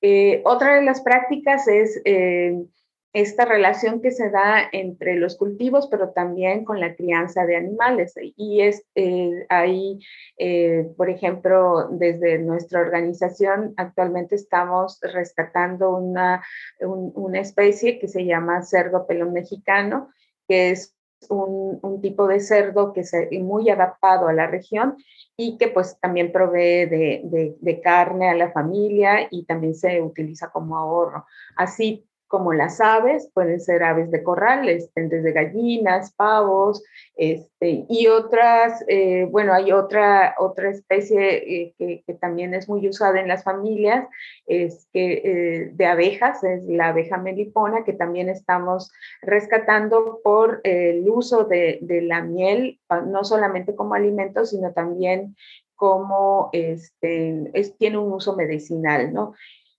Eh, 0.00 0.42
otra 0.44 0.76
de 0.76 0.82
las 0.82 1.02
prácticas 1.02 1.66
es... 1.66 2.00
Eh, 2.04 2.64
esta 3.14 3.44
relación 3.44 4.02
que 4.02 4.10
se 4.10 4.28
da 4.28 4.68
entre 4.72 5.14
los 5.14 5.36
cultivos, 5.36 5.86
pero 5.86 6.10
también 6.10 6.64
con 6.64 6.80
la 6.80 6.96
crianza 6.96 7.46
de 7.46 7.54
animales. 7.54 8.14
Y 8.36 8.62
es 8.62 8.84
eh, 8.96 9.46
ahí, 9.48 10.00
eh, 10.36 10.90
por 10.96 11.08
ejemplo, 11.08 11.88
desde 11.92 12.40
nuestra 12.40 12.80
organización 12.80 13.72
actualmente 13.76 14.34
estamos 14.34 14.98
rescatando 15.00 15.96
una, 15.96 16.42
una 16.80 17.38
especie 17.38 18.00
que 18.00 18.08
se 18.08 18.24
llama 18.24 18.62
cerdo 18.62 19.06
pelón 19.06 19.32
mexicano, 19.32 20.10
que 20.48 20.70
es 20.70 20.96
un, 21.30 21.78
un, 21.82 22.00
tipo 22.00 22.26
de 22.26 22.40
cerdo 22.40 22.92
que 22.92 23.00
es 23.02 23.12
muy 23.40 23.70
adaptado 23.70 24.26
a 24.26 24.32
la 24.32 24.48
región 24.48 24.96
y 25.36 25.56
que 25.56 25.68
pues 25.68 25.98
también 26.00 26.32
provee 26.32 26.86
de, 26.86 27.22
de, 27.24 27.56
de 27.60 27.80
carne 27.80 28.28
a 28.28 28.34
la 28.34 28.50
familia 28.50 29.28
y 29.30 29.44
también 29.44 29.76
se 29.76 30.02
utiliza 30.02 30.50
como 30.50 30.76
ahorro. 30.76 31.26
Así 31.56 32.04
como 32.26 32.52
las 32.52 32.80
aves, 32.80 33.30
pueden 33.32 33.60
ser 33.60 33.82
aves 33.82 34.10
de 34.10 34.22
corral, 34.22 34.68
este, 34.68 35.08
desde 35.08 35.32
gallinas, 35.32 36.12
pavos, 36.14 36.82
este, 37.16 37.84
y 37.88 38.06
otras, 38.08 38.84
eh, 38.88 39.26
bueno, 39.30 39.52
hay 39.52 39.72
otra, 39.72 40.34
otra 40.38 40.70
especie 40.70 41.66
eh, 41.66 41.74
que, 41.78 42.14
también 42.20 42.54
es 42.54 42.68
muy 42.68 42.88
usada 42.88 43.20
en 43.20 43.28
las 43.28 43.44
familias, 43.44 44.06
es 44.46 44.88
que, 44.92 45.22
eh, 45.24 45.70
de 45.74 45.86
abejas, 45.86 46.42
es 46.44 46.64
la 46.64 46.88
abeja 46.88 47.18
melipona, 47.18 47.84
que 47.84 47.92
también 47.92 48.28
estamos 48.28 48.90
rescatando 49.22 50.20
por 50.24 50.60
el 50.64 51.08
uso 51.08 51.44
de, 51.44 51.78
de 51.82 52.02
la 52.02 52.22
miel, 52.22 52.80
no 53.06 53.24
solamente 53.24 53.74
como 53.74 53.94
alimento, 53.94 54.44
sino 54.44 54.72
también 54.72 55.36
como 55.76 56.50
este, 56.52 57.50
es, 57.52 57.76
tiene 57.76 57.98
un 57.98 58.12
uso 58.12 58.36
medicinal, 58.36 59.12
¿no? 59.12 59.34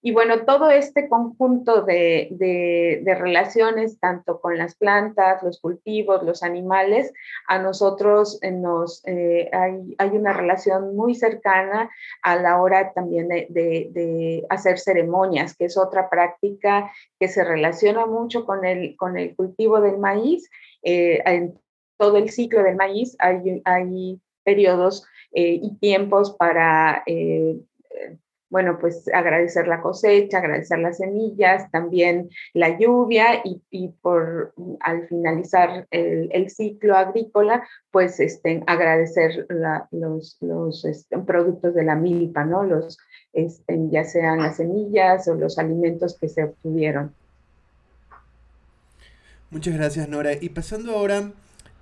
Y 0.06 0.12
bueno, 0.12 0.46
todo 0.46 0.70
este 0.70 1.10
conjunto 1.10 1.82
de, 1.82 2.28
de, 2.30 3.16
relaciones, 3.16 4.00
tanto 4.00 4.40
con 4.40 4.56
las 4.56 4.76
plantas, 4.76 5.42
los 5.42 5.60
cultivos, 5.60 6.22
los 6.22 6.44
animales, 6.44 7.12
a 7.48 7.58
nosotros 7.58 8.38
eh, 8.44 8.52
nos, 8.52 9.02
eh, 9.08 9.50
hay, 9.52 9.96
hay, 9.98 10.10
una 10.10 10.32
relación 10.32 10.96
muy 10.96 11.16
cercana 11.16 11.90
a 12.22 12.36
la 12.36 12.62
hora 12.62 12.94
también 12.94 13.30
de, 13.30 13.48
de, 13.50 14.46
hacer 14.52 14.78
ceremonias, 14.78 15.58
que 15.58 15.66
es 15.66 15.76
otra 15.76 16.08
práctica 16.08 16.92
que 17.20 17.28
se 17.28 17.44
relaciona 17.44 18.06
mucho 18.06 18.46
con 18.46 18.64
el, 18.64 18.96
con 18.98 19.18
el 19.18 19.36
cultivo 19.36 19.82
del 19.82 19.98
maíz. 19.98 20.48
Eh, 20.84 21.24
en 21.26 21.60
todo 21.98 22.18
el 22.18 22.30
ciclo 22.30 22.62
del 22.62 22.76
maíz 22.76 23.16
hay, 23.18 23.60
hay 23.66 24.22
periodos 24.44 25.08
y 25.32 25.76
tiempos 25.80 26.36
para 26.38 27.04
bueno, 28.50 28.78
pues 28.80 29.08
agradecer 29.14 29.68
la 29.68 29.82
cosecha, 29.82 30.38
agradecer 30.38 30.80
las 30.80 30.98
semillas, 30.98 31.70
también 31.72 32.30
la 32.54 32.78
lluvia 32.78 33.42
y, 33.44 33.90
por 34.02 34.54
al 34.82 35.08
finalizar 35.08 35.88
el, 35.92 36.50
ciclo 36.50 36.96
agrícola, 36.96 37.68
pues 37.92 38.20
este, 38.20 38.64
agradecer 38.68 39.48
los, 39.92 40.38
los 40.42 40.86
este, 40.86 41.18
productos 41.20 41.74
de 41.74 41.84
la 41.84 41.96
milpa, 41.96 42.46
¿no? 42.46 42.64
Los, 42.64 42.98
este, 43.34 43.78
ya 43.90 44.04
sean 44.04 44.40
las 44.40 44.58
semillas 44.58 45.28
o 45.28 45.36
los 45.36 45.58
alimentos 45.58 46.18
que 46.20 46.30
se 46.30 46.44
obtuvieron. 46.44 47.14
Muchas 49.50 49.74
gracias, 49.74 50.08
Nora. 50.10 50.34
Y 50.40 50.50
pasando 50.50 50.94
ahora 50.94 51.32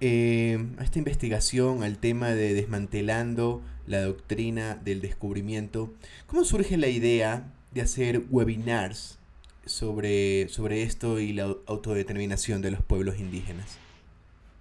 eh, 0.05 0.57
a 0.77 0.83
esta 0.83 0.99
investigación, 0.99 1.81
al 1.81 1.97
tema 1.97 2.31
de 2.31 2.53
desmantelando 2.53 3.61
la 3.87 4.01
doctrina 4.01 4.75
del 4.75 4.99
descubrimiento, 4.99 5.93
¿cómo 6.27 6.43
surge 6.43 6.75
la 6.75 6.89
idea 6.89 7.45
de 7.71 7.79
hacer 7.79 8.23
webinars 8.29 9.17
sobre, 9.65 10.49
sobre 10.49 10.83
esto 10.83 11.21
y 11.21 11.31
la 11.31 11.55
autodeterminación 11.67 12.61
de 12.61 12.71
los 12.71 12.83
pueblos 12.83 13.17
indígenas? 13.17 13.79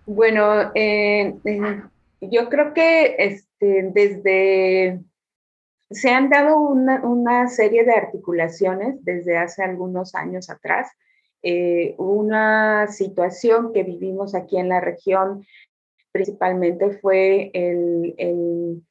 Bueno, 0.06 0.70
eh, 0.76 1.34
eh, 1.44 1.82
yo 2.20 2.48
creo 2.48 2.72
que 2.72 3.16
este, 3.18 3.90
desde 3.92 5.00
se 5.90 6.10
han 6.10 6.30
dado 6.30 6.56
una, 6.56 7.48
serie 7.48 7.84
de 7.84 7.94
articulaciones 7.94 9.04
desde 9.04 9.36
hace 9.36 9.64
algunos 9.64 10.14
años 10.14 10.50
atrás. 10.50 10.88
Eh, 11.42 11.94
una 11.98 12.86
situación 12.88 13.72
que 13.72 13.82
vivimos 13.82 14.34
aquí 14.34 14.58
en 14.58 14.68
la 14.68 14.80
región 14.80 15.44
principalmente 16.12 16.98
fue 16.98 17.50
el, 17.54 18.82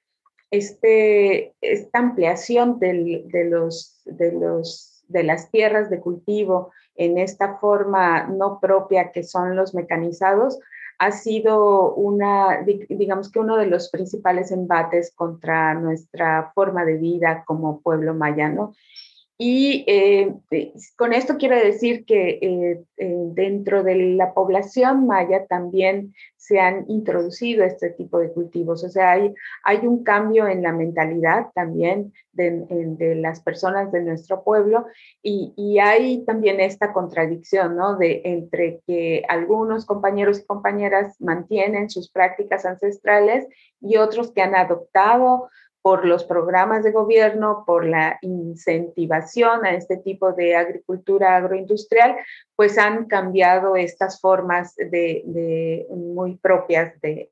este, 0.50 1.54
esta 1.62 2.00
ampliación 2.00 2.80
de, 2.80 3.24
los, 3.50 4.02
de, 4.06 4.32
los, 4.34 5.04
de 5.08 5.24
las 5.24 5.50
tierras 5.52 5.90
de 5.90 6.00
cultivo 6.00 6.72
en 6.96 7.18
esta 7.18 7.58
forma 7.60 8.28
no 8.28 8.60
propia 8.60 9.12
que 9.12 9.24
son 9.24 9.56
los 9.56 9.74
mecanizados 9.74 10.60
ha 11.02 11.12
sido 11.12 11.96
una, 11.96 12.64
digamos 12.64 13.32
que 13.32 13.40
uno 13.40 13.58
de 13.58 13.66
los 13.66 13.90
principales 13.90 14.52
embates 14.52 15.12
contra 15.16 15.74
nuestra 15.74 16.52
forma 16.54 16.86
de 16.86 16.98
vida 16.98 17.44
como 17.48 17.82
pueblo 17.82 18.14
mayano. 18.14 18.76
Y 19.44 19.84
eh, 19.88 20.36
con 20.96 21.14
esto 21.14 21.38
quiero 21.38 21.56
decir 21.56 22.06
que 22.06 22.38
eh, 22.44 22.84
eh, 22.98 23.16
dentro 23.34 23.82
de 23.82 23.96
la 24.14 24.36
población 24.36 25.08
maya 25.08 25.48
también 25.48 26.14
se 26.38 26.60
han 26.60 26.86
introducido 26.90 27.64
este 27.64 27.90
tipo 27.90 28.20
de 28.20 28.32
cultivos. 28.32 28.84
O 28.84 28.90
sea, 28.90 29.14
hay, 29.14 29.34
hay 29.64 29.88
un 29.88 30.04
cambio 30.04 30.48
en 30.48 30.62
la 30.62 30.74
mentalidad 30.74 31.48
también 31.56 32.14
de, 32.34 32.68
de 33.00 33.16
las 33.16 33.42
personas 33.42 33.92
de 33.92 34.04
nuestro 34.04 34.44
pueblo 34.44 34.86
y, 35.24 35.54
y, 35.58 35.80
hay 35.80 36.24
también 36.24 36.60
esta 36.60 36.94
contradicción, 36.94 37.76
¿no? 37.76 37.98
De 37.98 38.22
entre 38.24 38.82
que 38.86 39.24
algunos 39.28 39.88
compañeros 39.88 40.40
y 40.40 40.46
compañeras 40.46 41.20
mantienen 41.20 41.90
sus 41.90 42.12
prácticas 42.12 42.64
ancestrales 42.68 43.48
y 43.80 43.98
otros 43.98 44.32
que 44.32 44.44
han 44.44 44.54
adoptado 44.54 45.50
por 45.82 46.06
los 46.06 46.24
programas 46.24 46.84
de 46.84 46.92
gobierno, 46.92 47.64
por 47.66 47.86
la 47.86 48.20
incentivación 48.22 49.66
a 49.66 49.74
este 49.74 49.98
tipo 49.98 50.34
de 50.34 50.56
agricultura 50.56 51.38
agroindustrial, 51.38 52.18
pues 52.56 52.78
han 52.78 53.06
cambiado 53.06 53.76
estas 53.76 54.22
formas 54.22 54.76
de, 54.76 55.88
muy 55.90 56.36
propias 56.38 57.00
de, 57.02 57.30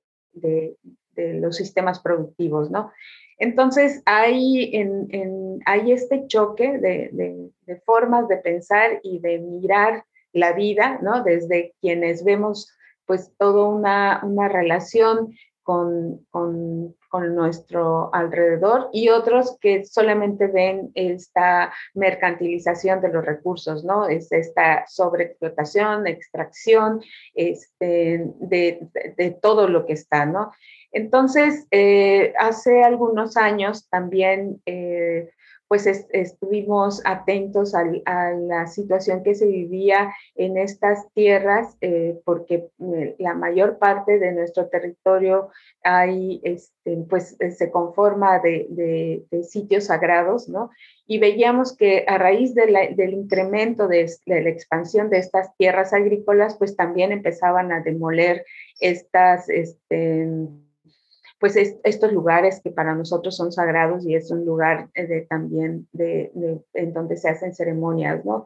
los 1.16 1.58
sistemas 1.58 2.00
productivos, 2.00 2.72
¿no? 2.72 2.92
Entonces 3.38 4.02
hay, 4.06 4.74
en, 4.74 5.60
hay 5.66 5.92
este 5.92 6.28
choque 6.28 6.78
de, 6.78 7.52
formas 7.86 8.28
de 8.30 8.38
pensar 8.38 9.00
y 9.04 9.20
de 9.20 9.40
mirar 9.40 10.06
la 10.32 10.54
vida, 10.54 10.98
¿no? 11.02 11.24
Desde 11.24 11.74
quienes 11.82 12.24
vemos 12.24 12.74
pues 13.06 13.34
toda 13.38 13.68
una, 13.68 14.22
una 14.24 14.48
relación 14.48 15.34
con, 15.70 16.26
con, 16.32 16.96
nuestro 17.36 18.10
alrededor 18.14 18.90
y 18.92 19.10
otros 19.10 19.56
que 19.62 19.86
solamente 19.86 20.48
ven 20.48 20.92
esta 20.96 21.72
mercantilización 21.94 23.02
de 23.02 23.10
los 23.10 23.24
recursos, 23.24 23.84
¿no? 23.84 24.08
Es 24.08 24.32
esta 24.32 24.86
sobreexplotación, 24.88 26.08
extracción 26.08 27.02
este, 27.36 28.32
de, 28.40 28.80
de, 29.16 29.32
todo 29.32 29.68
lo 29.68 29.86
que 29.86 29.94
está, 29.94 30.26
¿no? 30.26 30.52
Entonces, 30.92 31.68
eh, 31.70 32.34
hace 32.40 32.84
algunos 32.84 33.38
años 33.38 33.88
también 33.90 34.62
eh, 34.66 35.30
pues 35.70 35.86
estuvimos 35.86 37.00
atentos 37.06 37.76
a, 37.76 37.84
la 38.32 38.66
situación 38.66 39.22
que 39.22 39.36
se 39.36 39.46
vivía 39.46 40.12
en 40.36 40.58
estas 40.58 41.08
tierras, 41.14 41.78
eh, 41.82 42.20
porque 42.26 42.72
eh, 42.80 43.16
la 43.20 43.36
mayor 43.36 43.78
parte 43.78 44.18
de 44.18 44.32
nuestro 44.32 44.68
territorio 44.68 45.50
este, 46.42 46.98
pues, 47.08 47.38
se 47.56 47.70
conforma 47.70 48.40
de, 48.40 49.24
sitios 49.48 49.86
sagrados, 49.86 50.50
¿no? 50.50 50.72
Y 51.06 51.20
veíamos 51.20 51.78
que 51.78 52.04
a 52.08 52.18
raíz 52.18 52.56
del 52.56 53.14
incremento 53.14 53.88
de, 53.88 54.12
de, 54.26 54.42
la 54.42 54.50
expansión 54.50 55.12
de 55.12 55.20
estas 55.20 55.56
tierras 55.56 55.94
agrícolas, 55.94 56.58
pues 56.58 56.76
también 56.76 57.12
empezaban 57.12 57.72
a 57.72 57.82
demoler 57.82 58.44
estas... 58.80 59.48
Este, 59.50 60.28
pues 61.40 61.56
estos 61.56 62.12
lugares 62.12 62.62
que 62.62 62.70
para 62.70 62.96
nosotros 62.96 63.36
son 63.36 63.52
sagrados 63.52 64.06
y 64.06 64.16
es 64.16 64.30
un 64.30 64.46
lugar 64.46 64.90
eh, 64.94 65.08
de, 65.08 65.22
también 65.22 65.88
de, 65.94 66.32
en 66.74 66.94
donde 66.94 67.18
se 67.18 67.30
hacen 67.30 67.56
ceremonias, 67.56 68.26
¿no? 68.26 68.46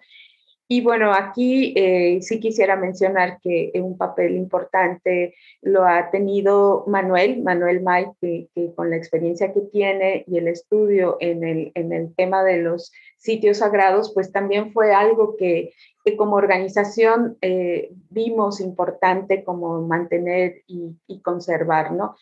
Y 0.70 0.82
bueno, 0.82 1.12
aquí 1.14 1.74
eh, 1.76 2.20
sí 2.22 2.40
quisiera 2.40 2.76
mencionar 2.76 3.40
que 3.42 3.72
un 3.76 3.98
papel 3.98 4.36
importante 4.36 5.36
lo 5.62 5.86
ha 5.86 6.10
tenido 6.10 6.86
Manuel, 6.88 7.44
Manuel 7.44 7.82
May, 7.82 8.08
que, 8.22 8.48
con 8.76 8.90
la 8.90 8.96
experiencia 8.96 9.54
que 9.54 9.62
tiene 9.62 10.24
y 10.26 10.38
el 10.38 10.48
estudio 10.48 11.18
en 11.20 11.44
el, 11.44 11.72
en 11.76 11.92
el 11.92 12.16
tema 12.16 12.44
de 12.44 12.64
los 12.64 12.92
sitios 13.18 13.58
sagrados, 13.58 14.14
pues 14.14 14.32
también 14.32 14.72
fue 14.72 14.94
algo 14.94 15.36
que, 15.36 15.74
que 16.06 16.16
como 16.16 16.38
organización 16.38 17.38
eh, 17.42 17.92
vimos 18.10 18.62
importante 18.62 19.44
como 19.44 19.82
mantener 19.86 20.64
y, 20.66 20.96
y 21.08 21.22
conservar, 21.22 21.92
¿no? 21.92 22.16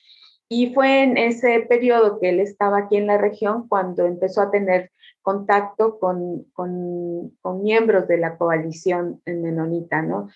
Y 0.53 0.74
fue 0.74 1.03
en 1.03 1.15
ese 1.15 1.62
periodo 1.62 2.20
que 2.20 2.27
él 2.27 2.41
estaba 2.41 2.79
aquí 2.79 2.98
en 2.98 3.08
la 3.08 3.17
región 3.17 3.70
cuando 3.70 4.05
empezó 4.05 4.41
a 4.41 4.51
tener 4.51 4.91
contacto 5.22 5.98
con, 5.98 6.43
con, 6.51 7.63
miembros 7.63 8.05
de 8.10 8.17
la 8.17 8.38
coalición 8.38 9.22
menonita, 9.25 10.01
¿no? 10.01 10.27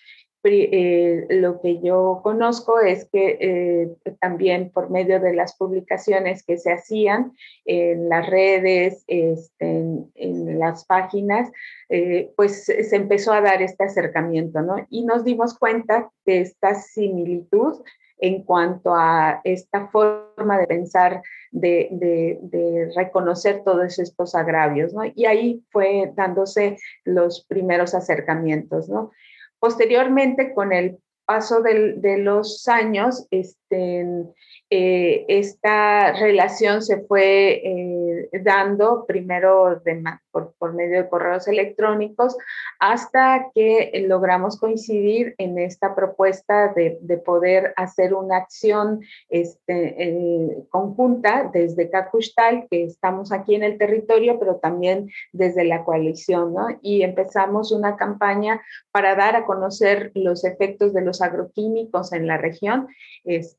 Eh, 0.42 1.26
lo 1.28 1.60
que 1.60 1.82
yo 1.82 2.20
conozco 2.22 2.80
es 2.80 3.04
que 3.12 3.36
eh, 3.40 4.14
también 4.18 4.70
por 4.70 4.88
medio 4.88 5.20
de 5.20 5.34
las 5.34 5.54
publicaciones 5.54 6.44
que 6.44 6.56
se 6.56 6.72
hacían 6.72 7.32
en 7.66 8.08
las 8.08 8.26
redes, 8.26 9.04
este, 9.08 9.82
en, 10.14 10.58
las 10.58 10.86
páginas, 10.86 11.52
eh, 11.90 12.32
pues 12.36 12.64
se 12.64 12.96
empezó 12.96 13.34
a 13.34 13.42
dar 13.42 13.60
este 13.60 13.84
acercamiento, 13.84 14.62
¿no? 14.62 14.76
Y 14.88 15.04
nos 15.04 15.24
dimos 15.24 15.58
cuenta 15.58 16.10
de 16.24 16.40
esta 16.40 16.74
similitud 16.74 17.82
en 18.18 18.42
cuanto 18.42 18.94
a 18.94 19.40
esta 19.44 19.88
forma 19.88 20.58
de 20.58 20.66
pensar, 20.66 21.22
de, 21.50 22.90
reconocer 22.94 23.62
todos 23.64 23.98
estos 23.98 24.34
agravios, 24.34 24.92
¿no? 24.94 25.02
Y 25.14 25.26
ahí 25.26 25.64
fue 25.70 26.12
dándose 26.14 26.78
los 27.04 27.44
primeros 27.46 27.94
acercamientos, 27.94 28.88
¿no? 28.88 29.10
Posteriormente, 29.58 30.54
con 30.54 30.72
el 30.72 30.98
paso 31.24 31.60
de 31.60 32.18
los 32.18 32.68
años, 32.68 33.26
eh, 33.70 35.24
esta 35.28 36.12
relación 36.12 36.82
se 36.82 37.02
fue 37.02 37.62
eh, 37.64 38.30
dando 38.42 39.04
primero 39.06 39.82
por, 40.30 40.74
medio 40.74 41.02
de 41.02 41.08
correos 41.08 41.48
electrónicos 41.48 42.36
hasta 42.78 43.50
que 43.54 44.04
logramos 44.06 44.58
coincidir 44.58 45.34
en 45.38 45.58
esta 45.58 45.94
propuesta 45.94 46.72
de, 46.74 46.98
poder 47.24 47.72
hacer 47.76 48.14
una 48.14 48.36
acción 48.36 49.00
este, 49.28 50.02
eh, 50.02 50.64
conjunta 50.70 51.50
desde 51.52 51.90
Cacushtal, 51.90 52.66
que 52.70 52.84
estamos 52.84 53.32
aquí 53.32 53.54
en 53.54 53.64
el 53.64 53.78
territorio, 53.78 54.38
pero 54.38 54.56
también 54.56 55.10
desde 55.32 55.64
la 55.64 55.84
coalición, 55.84 56.54
¿no? 56.54 56.66
Y 56.82 57.02
empezamos 57.02 57.72
una 57.72 57.96
campaña 57.96 58.60
para 58.92 59.14
dar 59.14 59.34
a 59.34 59.46
conocer 59.46 60.12
los 60.14 60.44
efectos 60.44 60.92
de 60.92 61.02
los 61.02 61.22
agroquímicos 61.22 62.12
en 62.12 62.26
la 62.26 62.36
región, 62.36 62.88
este, 63.24 63.55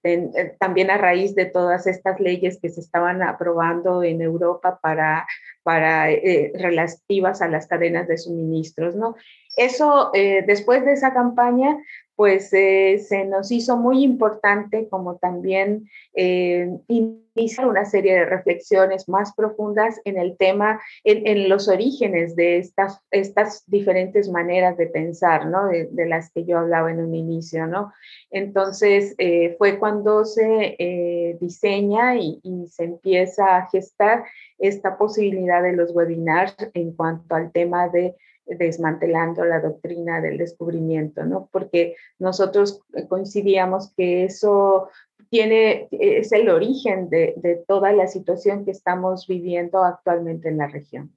también 0.60 0.90
a 0.90 0.98
raíz 0.98 1.36
de 1.36 1.46
todas 1.46 1.88
estas 1.88 2.20
leyes 2.20 2.60
que 2.62 2.70
se 2.70 2.80
estaban 2.80 3.22
aprobando 3.24 4.04
en 4.04 4.22
Europa 4.22 4.80
para, 4.82 5.28
para 5.64 6.12
eh, 6.12 6.52
relativas 6.56 7.42
a 7.42 7.48
las 7.48 7.68
cadenas 7.68 8.08
de 8.08 8.18
suministros, 8.18 8.96
¿no? 8.96 9.16
Eso, 9.58 10.12
eh, 10.14 10.44
después 10.46 10.86
de 10.86 10.94
esa 10.94 11.14
campaña, 11.14 11.78
pues 12.18 12.52
eh, 12.52 12.98
se 12.98 13.26
nos 13.26 13.52
hizo 13.52 13.78
muy 13.78 14.04
importante 14.04 14.90
como 14.90 15.18
también 15.18 15.88
eh, 16.16 16.68
iniciar 16.88 17.68
una 17.68 17.86
serie 17.86 18.16
de 18.16 18.26
reflexiones 18.26 19.08
más 19.08 19.36
profundas 19.36 20.02
en 20.04 20.18
el 20.18 20.36
tema, 20.36 20.82
en, 21.04 21.48
los 21.48 21.68
orígenes 21.68 22.36
de 22.36 22.58
estas, 22.58 23.00
estas 23.12 23.64
diferentes 23.68 24.30
maneras 24.32 24.78
de 24.78 24.88
pensar, 24.88 25.46
¿no? 25.46 25.68
De, 25.68 26.08
las 26.08 26.32
que 26.32 26.44
yo 26.44 26.58
hablaba 26.58 26.90
en 26.90 27.02
un 27.02 27.14
inicio, 27.14 27.68
¿no? 27.68 27.94
Entonces 28.32 29.14
eh, 29.20 29.56
fue 29.60 29.78
cuando 29.78 30.26
se 30.26 31.38
diseña 31.40 32.16
y, 32.16 32.40
y 32.42 32.66
se 32.68 32.86
empieza 32.86 33.58
a 33.58 33.70
gestar 33.70 34.24
esta 34.58 34.98
posibilidad 34.98 35.62
de 35.62 35.74
los 35.74 35.94
webinars 35.94 36.56
en 36.74 36.94
cuanto 36.94 37.36
al 37.36 37.52
tema 37.52 37.90
de 37.90 38.16
desmantelando 38.48 39.44
la 39.46 39.60
doctrina 39.60 40.22
del 40.22 40.38
descubrimiento, 40.38 41.26
¿no? 41.26 41.50
Porque 41.52 41.96
nosotros 42.20 42.82
coincidíamos 43.10 43.94
que 43.96 44.26
eso 44.26 44.90
tiene, 45.30 45.88
es 45.92 46.32
el 46.32 46.50
origen 46.50 47.10
de, 47.10 47.64
toda 47.68 47.92
la 47.92 48.08
situación 48.08 48.66
que 48.66 48.72
estamos 48.72 49.28
viviendo 49.28 49.84
actualmente 49.84 50.50
en 50.50 50.58
la 50.58 50.68
región. 50.68 51.12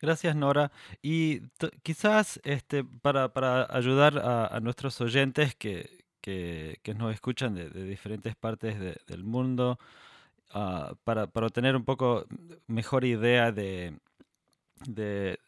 Gracias, 0.00 0.36
Nora. 0.36 0.70
Y 1.02 1.40
quizás 1.82 2.40
este, 2.44 2.84
para, 2.84 3.66
ayudar 3.70 4.18
a, 4.18 4.60
nuestros 4.60 5.00
oyentes 5.00 5.56
que, 5.56 6.04
nos 6.96 7.14
escuchan 7.14 7.54
de, 7.54 7.70
diferentes 7.70 8.36
partes 8.36 8.78
del 8.78 9.24
mundo, 9.24 9.78
Ah, 10.52 10.94
para, 11.04 11.26
para 11.26 11.46
obtener 11.46 11.76
un 11.76 11.84
poco 11.84 12.26
mejor 12.66 13.04
idea 13.04 13.52
de, 13.52 13.98
de, 14.86 15.38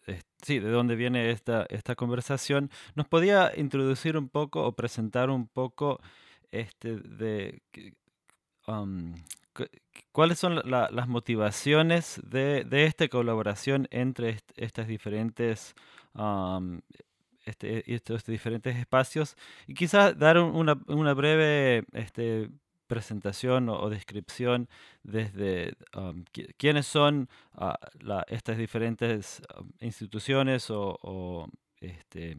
sí, 0.43 0.59
de 0.59 0.71
dónde 0.71 0.97
viene 0.97 1.31
esta, 1.31 1.67
esta 1.71 1.95
conversación, 1.95 2.71
¿nos 2.95 3.07
podía 3.07 3.53
introducir 3.57 4.17
un 4.17 4.29
poco 4.29 4.65
o 4.65 4.73
presentar 4.73 5.31
un 5.31 5.47
poco 5.47 6.01
este, 6.51 6.97
de 6.97 7.63
cuáles 10.13 10.39
son 10.39 10.61
las 10.65 11.09
motivaciones 11.09 12.21
de, 12.25 12.65
de, 12.65 12.85
esta 12.85 13.09
colaboración 13.09 13.89
entre 13.91 14.39
estas 14.57 14.89
diferentes 14.89 15.75
este, 17.45 17.95
estos 17.95 18.25
diferentes 18.25 18.77
espacios 18.77 19.37
y 19.67 19.75
quizás 19.75 20.19
dar 20.19 20.39
una, 20.39 20.79
una 20.87 21.15
breve 21.15 21.85
este, 21.93 22.51
presentación 22.89 23.69
o, 23.69 23.89
descripción 23.91 24.69
desde 25.05 25.77
um, 25.95 26.25
quiénes 26.57 26.87
son 26.87 27.29
ah, 27.55 27.79
estas 28.29 28.59
diferentes 28.59 29.43
um, 29.57 29.71
instituciones 29.81 30.71
o, 30.71 31.49
este, 31.81 32.37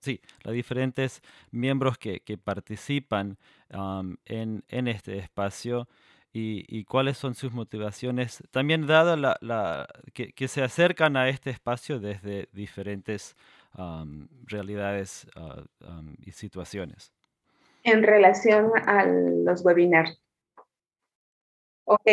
sí, 0.00 0.20
los 0.42 0.54
diferentes 0.54 1.22
miembros 1.52 1.98
que, 1.98 2.20
participan 2.42 3.38
um, 3.72 4.16
en, 4.24 4.64
este 4.88 5.18
espacio 5.18 5.88
y, 6.32 6.84
cuáles 6.84 7.18
son 7.18 7.34
sus 7.34 7.52
motivaciones, 7.52 8.42
también 8.50 8.86
dado 8.86 9.16
la, 9.16 9.86
que, 10.14 10.48
se 10.48 10.62
acercan 10.62 11.16
a 11.16 11.28
este 11.28 11.50
espacio 11.50 12.00
desde 12.00 12.48
diferentes 12.52 13.36
realidades 14.46 15.26
ah, 15.36 15.62
y 16.24 16.32
situaciones 16.32 17.12
en 17.82 18.02
relación 18.02 18.70
a 18.86 19.04
los 19.06 19.64
webinars. 19.64 20.20
Ok, 21.84 22.06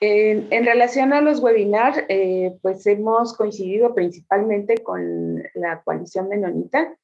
en, 0.00 0.64
relación 0.64 1.12
a 1.12 1.20
los 1.20 1.40
webinars, 1.40 2.04
eh, 2.08 2.56
pues 2.62 2.86
hemos 2.86 3.36
coincidido 3.36 3.94
principalmente 3.94 4.78
con 4.78 5.42
la 5.54 5.82
coalición 5.82 6.28
menonita. 6.28 6.96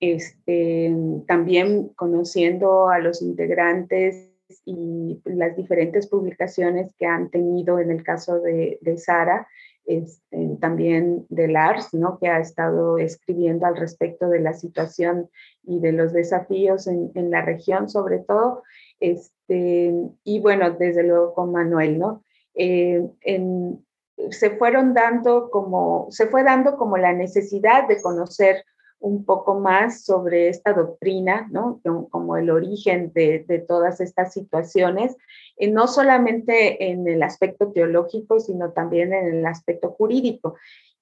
este, 0.00 0.92
también 1.28 1.90
conociendo 1.90 2.88
a 2.88 2.98
los 2.98 3.22
integrantes 3.22 4.32
y 4.64 5.20
las 5.24 5.56
diferentes 5.56 6.08
publicaciones 6.08 6.92
que 6.98 7.06
han 7.06 7.30
tenido 7.30 7.78
en 7.78 7.92
el 7.92 8.02
caso 8.02 8.40
de, 8.40 8.78
de 8.80 8.98
Sara, 8.98 9.46
este, 9.84 10.56
también 10.60 11.26
de 11.28 11.48
Lars, 11.48 11.92
¿no? 11.92 12.18
que 12.18 12.28
ha 12.28 12.38
estado 12.38 12.98
escribiendo 12.98 13.66
al 13.66 13.76
respecto 13.76 14.28
de 14.28 14.40
la 14.40 14.52
situación 14.52 15.28
y 15.64 15.80
de 15.80 15.92
los 15.92 16.12
desafíos 16.12 16.86
en, 16.86 17.10
en 17.14 17.30
la 17.30 17.42
región, 17.42 17.88
sobre 17.88 18.20
todo. 18.20 18.62
Este, 19.00 19.92
y 20.24 20.40
bueno, 20.40 20.70
desde 20.72 21.02
luego 21.02 21.34
con 21.34 21.52
Manuel, 21.52 21.98
¿no? 21.98 22.22
Eh, 22.54 23.02
se 24.30 24.50
fueron 24.50 24.94
dando 24.94 25.50
como, 25.50 26.06
se 26.10 26.26
fue 26.26 26.44
dando 26.44 26.76
como 26.76 26.96
la 26.96 27.12
necesidad 27.12 27.88
de 27.88 28.00
conocer 28.00 28.64
un 29.02 29.24
poco 29.24 29.58
más 29.58 30.04
sobre 30.04 30.48
esta 30.48 30.72
doctrina, 30.72 31.48
¿no? 31.50 31.80
como 32.10 32.36
el 32.36 32.50
origen 32.50 33.12
de, 33.12 33.44
de 33.46 33.58
todas 33.58 34.00
estas 34.00 34.32
situaciones, 34.32 35.16
eh, 35.56 35.70
no 35.70 35.88
solamente 35.88 36.90
en 36.90 37.06
el 37.08 37.22
aspecto 37.22 37.72
teológico, 37.72 38.38
sino 38.40 38.70
también 38.70 39.12
en 39.12 39.34
el 39.34 39.46
aspecto 39.46 39.90
jurídico. 39.90 40.54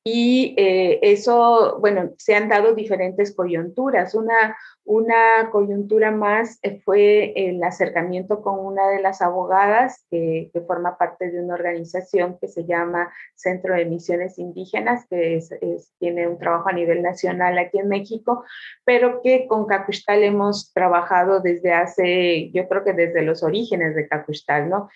Y 0.02 0.54
eh, 0.56 0.98
eso, 1.02 1.78
bueno, 1.78 2.12
se 2.16 2.34
han 2.34 2.48
dado 2.48 2.74
diferentes 2.74 3.34
coyunturas. 3.34 4.14
Una, 4.14 4.56
una 4.84 5.50
coyuntura 5.52 6.10
más 6.10 6.58
eh, 6.62 6.80
fue 6.80 7.34
el 7.36 7.62
acercamiento 7.62 8.40
con 8.40 8.58
una 8.64 8.88
de 8.88 9.02
las 9.02 9.20
abogadas 9.20 10.06
que, 10.10 10.48
que, 10.54 10.62
forma 10.62 10.96
parte 10.96 11.30
de 11.30 11.42
una 11.42 11.52
organización 11.52 12.38
que 12.40 12.48
se 12.48 12.64
llama 12.64 13.12
Centro 13.34 13.74
de 13.74 13.84
Misiones 13.84 14.38
Indígenas, 14.38 15.06
que 15.10 15.36
es, 15.36 15.50
tiene 15.98 16.26
un 16.26 16.38
trabajo 16.38 16.70
a 16.70 16.72
nivel 16.72 17.02
nacional 17.02 17.58
aquí 17.58 17.78
en 17.78 17.88
México, 17.88 18.42
pero 18.84 19.20
que 19.20 19.46
con 19.46 19.66
Cacushtal 19.66 20.22
hemos 20.22 20.72
trabajado 20.72 21.40
desde 21.40 21.74
hace, 21.74 22.50
yo 22.52 22.66
creo 22.68 22.84
que 22.84 22.94
desde 22.94 23.20
los 23.20 23.42
orígenes 23.42 23.94
de 23.94 24.08
Cacushtal, 24.08 24.70
¿no? 24.70 24.88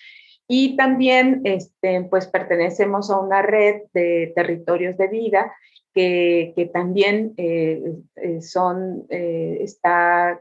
Y 0.47 0.77
también 0.77 1.41
este, 1.45 2.03
pues 2.11 2.27
pertenecemos 2.27 3.11
a 3.11 3.19
una 3.19 3.43
red 3.43 3.83
de 3.93 4.33
territorios 4.35 4.97
de 4.99 5.09
vida 5.09 5.53
que, 5.95 6.53
que 6.57 6.67
también 6.67 7.35
eh, 7.37 7.83
eh 8.17 8.43
son, 8.43 9.07
eh, 9.09 9.59
está 9.61 10.41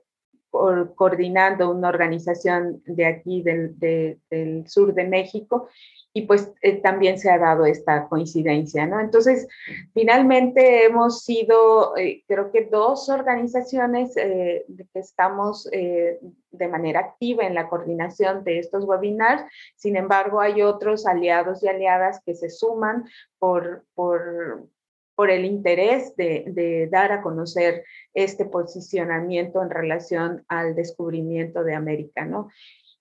coordinando 0.49 1.71
una 1.71 1.89
organización 1.89 2.83
de 2.85 3.05
aquí 3.07 3.41
del, 3.41 3.79
de, 3.79 4.19
del 4.29 4.67
sur 4.67 4.93
de 4.93 5.05
México 5.05 5.67
y 6.15 6.23
pues 6.23 6.51
eh, 6.61 6.79
también 6.79 7.17
se 7.17 7.31
ha 7.31 7.39
dado 7.39 7.65
esta 7.65 8.07
coincidencia, 8.07 8.85
¿no? 8.85 8.99
Entonces, 8.99 9.47
finalmente 9.95 10.85
hemos 10.85 11.23
sido, 11.23 11.97
eh, 11.97 12.23
creo 12.27 12.51
que 12.51 12.65
dos 12.65 13.09
organizaciones 13.09 14.15
eh, 14.15 14.63
que 14.93 14.99
estamos 14.99 15.67
de 15.71 16.67
manera 16.67 16.99
activa 16.99 17.45
en 17.45 17.55
la 17.55 17.67
coordinación 17.67 18.43
de 18.43 18.59
estos 18.59 18.85
webinars, 18.85 19.43
sin 19.75 19.95
embargo, 19.95 20.39
hay 20.39 20.61
otros 20.61 21.07
aliados 21.07 21.63
y 21.63 21.67
aliadas 21.67 22.21
que 22.23 22.35
se 22.35 22.51
suman 22.51 23.05
por, 23.39 23.85
por, 23.95 24.67
por 25.15 25.31
el 25.31 25.45
interés 25.45 26.15
de, 26.15 26.43
de, 26.47 26.87
dar 26.91 27.11
a 27.11 27.23
conocer 27.23 27.83
este 28.13 28.45
posicionamiento 28.45 29.63
en 29.63 29.71
relación 29.71 30.45
al 30.47 30.75
descubrimiento 30.75 31.63
de 31.63 31.73
América, 31.73 32.25
¿no? 32.25 32.49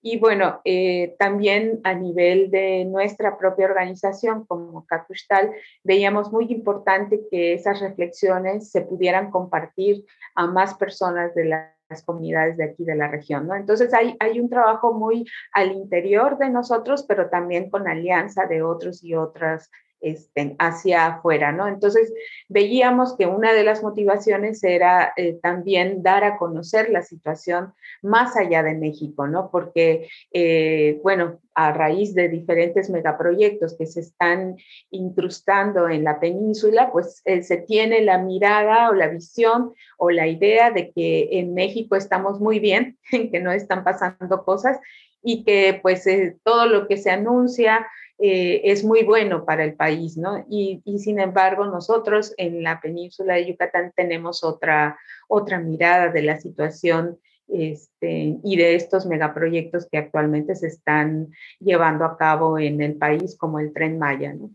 Y 0.05 0.19
bueno, 0.19 0.59
eh, 0.65 1.15
también 1.17 1.79
a 1.85 1.93
nivel 1.93 2.51
de 2.51 2.83
nuestra 2.83 3.37
propia 3.37 3.67
organización 3.67 4.45
como 4.45 4.85
Cacushtal, 4.85 5.53
veíamos 5.81 6.29
muy 6.29 6.51
importante 6.51 7.21
que 7.31 7.53
esas 7.53 7.79
reflexiones 7.79 8.69
se 8.69 8.81
pudieran 8.81 9.31
compartir 9.31 10.03
a 10.35 10.45
más 10.45 10.73
personas 10.73 11.33
de 11.35 11.45
las 11.45 12.03
comunidades 12.03 12.57
de 12.57 12.65
aquí 12.65 12.83
de 12.83 12.95
la 12.95 13.07
región, 13.07 13.47
¿no? 13.47 13.55
Entonces 13.55 13.93
hay, 13.93 14.17
hay 14.19 14.41
un 14.41 14.49
trabajo 14.49 14.93
muy 14.93 15.25
al 15.53 15.71
interior 15.71 16.37
de 16.37 16.49
nosotros, 16.49 17.05
pero 17.07 17.29
también 17.29 17.69
con 17.69 17.87
alianza 17.87 18.45
de 18.45 18.61
otros 18.61 19.05
y 19.05 19.15
otras 19.15 19.71
hacia 20.59 21.05
afuera, 21.05 21.51
¿no? 21.51 21.67
Entonces 21.67 22.13
veíamos 22.49 23.15
que 23.17 23.25
una 23.25 23.53
de 23.53 23.63
las 23.63 23.83
motivaciones 23.83 24.63
era 24.63 25.13
eh, 25.15 25.39
también 25.41 26.03
dar 26.03 26.23
a 26.23 26.37
conocer 26.37 26.89
la 26.89 27.01
situación 27.01 27.73
más 28.01 28.35
allá 28.35 28.63
de 28.63 28.73
México, 28.73 29.27
¿no? 29.27 29.49
Porque, 29.49 30.09
eh, 30.31 30.99
bueno, 31.03 31.39
a 31.55 31.71
raíz 31.71 32.15
de 32.15 32.29
diferentes 32.29 32.89
megaproyectos 32.89 33.77
que 33.77 33.85
se 33.85 34.01
están 34.01 34.57
incrustando 34.89 35.87
en 35.87 36.03
la 36.03 36.19
península, 36.19 36.91
pues 36.91 37.21
eh, 37.25 37.43
se 37.43 37.57
tiene 37.57 38.01
la 38.01 38.17
mirada 38.17 38.89
o 38.89 38.93
la 38.93 39.07
visión 39.07 39.73
o 39.97 40.09
la 40.09 40.27
idea 40.27 40.71
de 40.71 40.91
que 40.91 41.29
en 41.39 41.53
México 41.53 41.95
estamos 41.95 42.39
muy 42.39 42.59
bien, 42.59 42.97
que 43.31 43.39
no 43.39 43.51
están 43.51 43.83
pasando 43.83 44.43
cosas 44.43 44.79
y 45.23 45.45
que 45.45 45.79
pues 45.81 46.05
todo 46.43 46.65
lo 46.65 46.87
que 46.87 46.97
se 46.97 47.09
anuncia 47.09 47.87
eh, 48.19 48.61
es 48.63 48.83
muy 48.83 49.03
bueno 49.03 49.43
para 49.43 49.63
el 49.63 49.75
país, 49.75 50.17
¿no? 50.17 50.45
Y, 50.49 50.81
sin 50.99 51.19
embargo, 51.19 51.65
nosotros 51.65 52.33
en 52.37 52.63
la 52.63 52.79
península 52.79 53.35
de 53.35 53.47
Yucatán 53.47 53.91
tenemos 53.95 54.43
otra, 54.43 54.97
otra 55.27 55.59
mirada 55.59 56.09
de 56.09 56.21
la 56.21 56.39
situación 56.39 57.19
este, 57.47 58.37
y 58.43 58.55
de 58.55 58.75
estos 58.75 59.05
megaproyectos 59.05 59.87
que 59.91 59.97
actualmente 59.97 60.55
se 60.55 60.67
están 60.67 61.31
llevando 61.59 62.05
a 62.05 62.17
cabo 62.17 62.59
en 62.59 62.81
el 62.81 62.95
país, 62.95 63.35
como 63.37 63.59
el 63.59 63.73
tren 63.73 63.97
Maya, 63.97 64.33
¿no? 64.33 64.51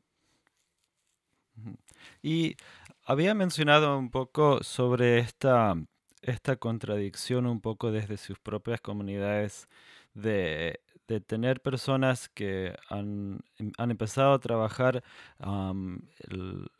Y 2.22 2.56
había 3.04 3.34
mencionado 3.34 3.98
un 3.98 4.10
poco 4.10 4.62
sobre 4.62 5.18
esta, 5.18 5.74
esta 6.22 6.56
contradicción 6.56 7.46
un 7.46 7.60
poco 7.60 7.90
desde 7.90 8.16
sus 8.16 8.38
propias 8.38 8.80
comunidades 8.80 9.68
de 10.14 10.80
de 11.08 11.20
tener 11.20 11.60
personas 11.60 12.28
que 12.28 12.76
han, 12.90 13.40
em, 13.58 13.72
han 13.78 13.90
empezado 13.90 14.34
a 14.34 14.38
trabajar 14.38 15.02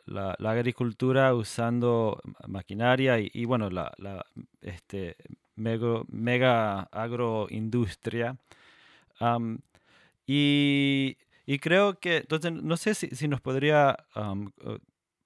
la, 0.07 0.37
agricultura 0.39 1.35
usando 1.35 2.21
maquinaria 2.47 3.19
y, 3.19 3.45
bueno, 3.47 3.71
la, 3.71 3.93
este, 4.61 5.17
mega, 5.57 6.03
mega 6.09 6.83
agroindustria. 6.93 8.37
Y, 10.27 11.17
y, 11.47 11.59
creo 11.59 11.99
que, 11.99 12.19
entonces, 12.19 12.53
no 12.53 12.77
sé 12.77 12.95
si, 12.95 13.09
si 13.09 13.29
nos 13.29 13.41
podría 13.41 13.97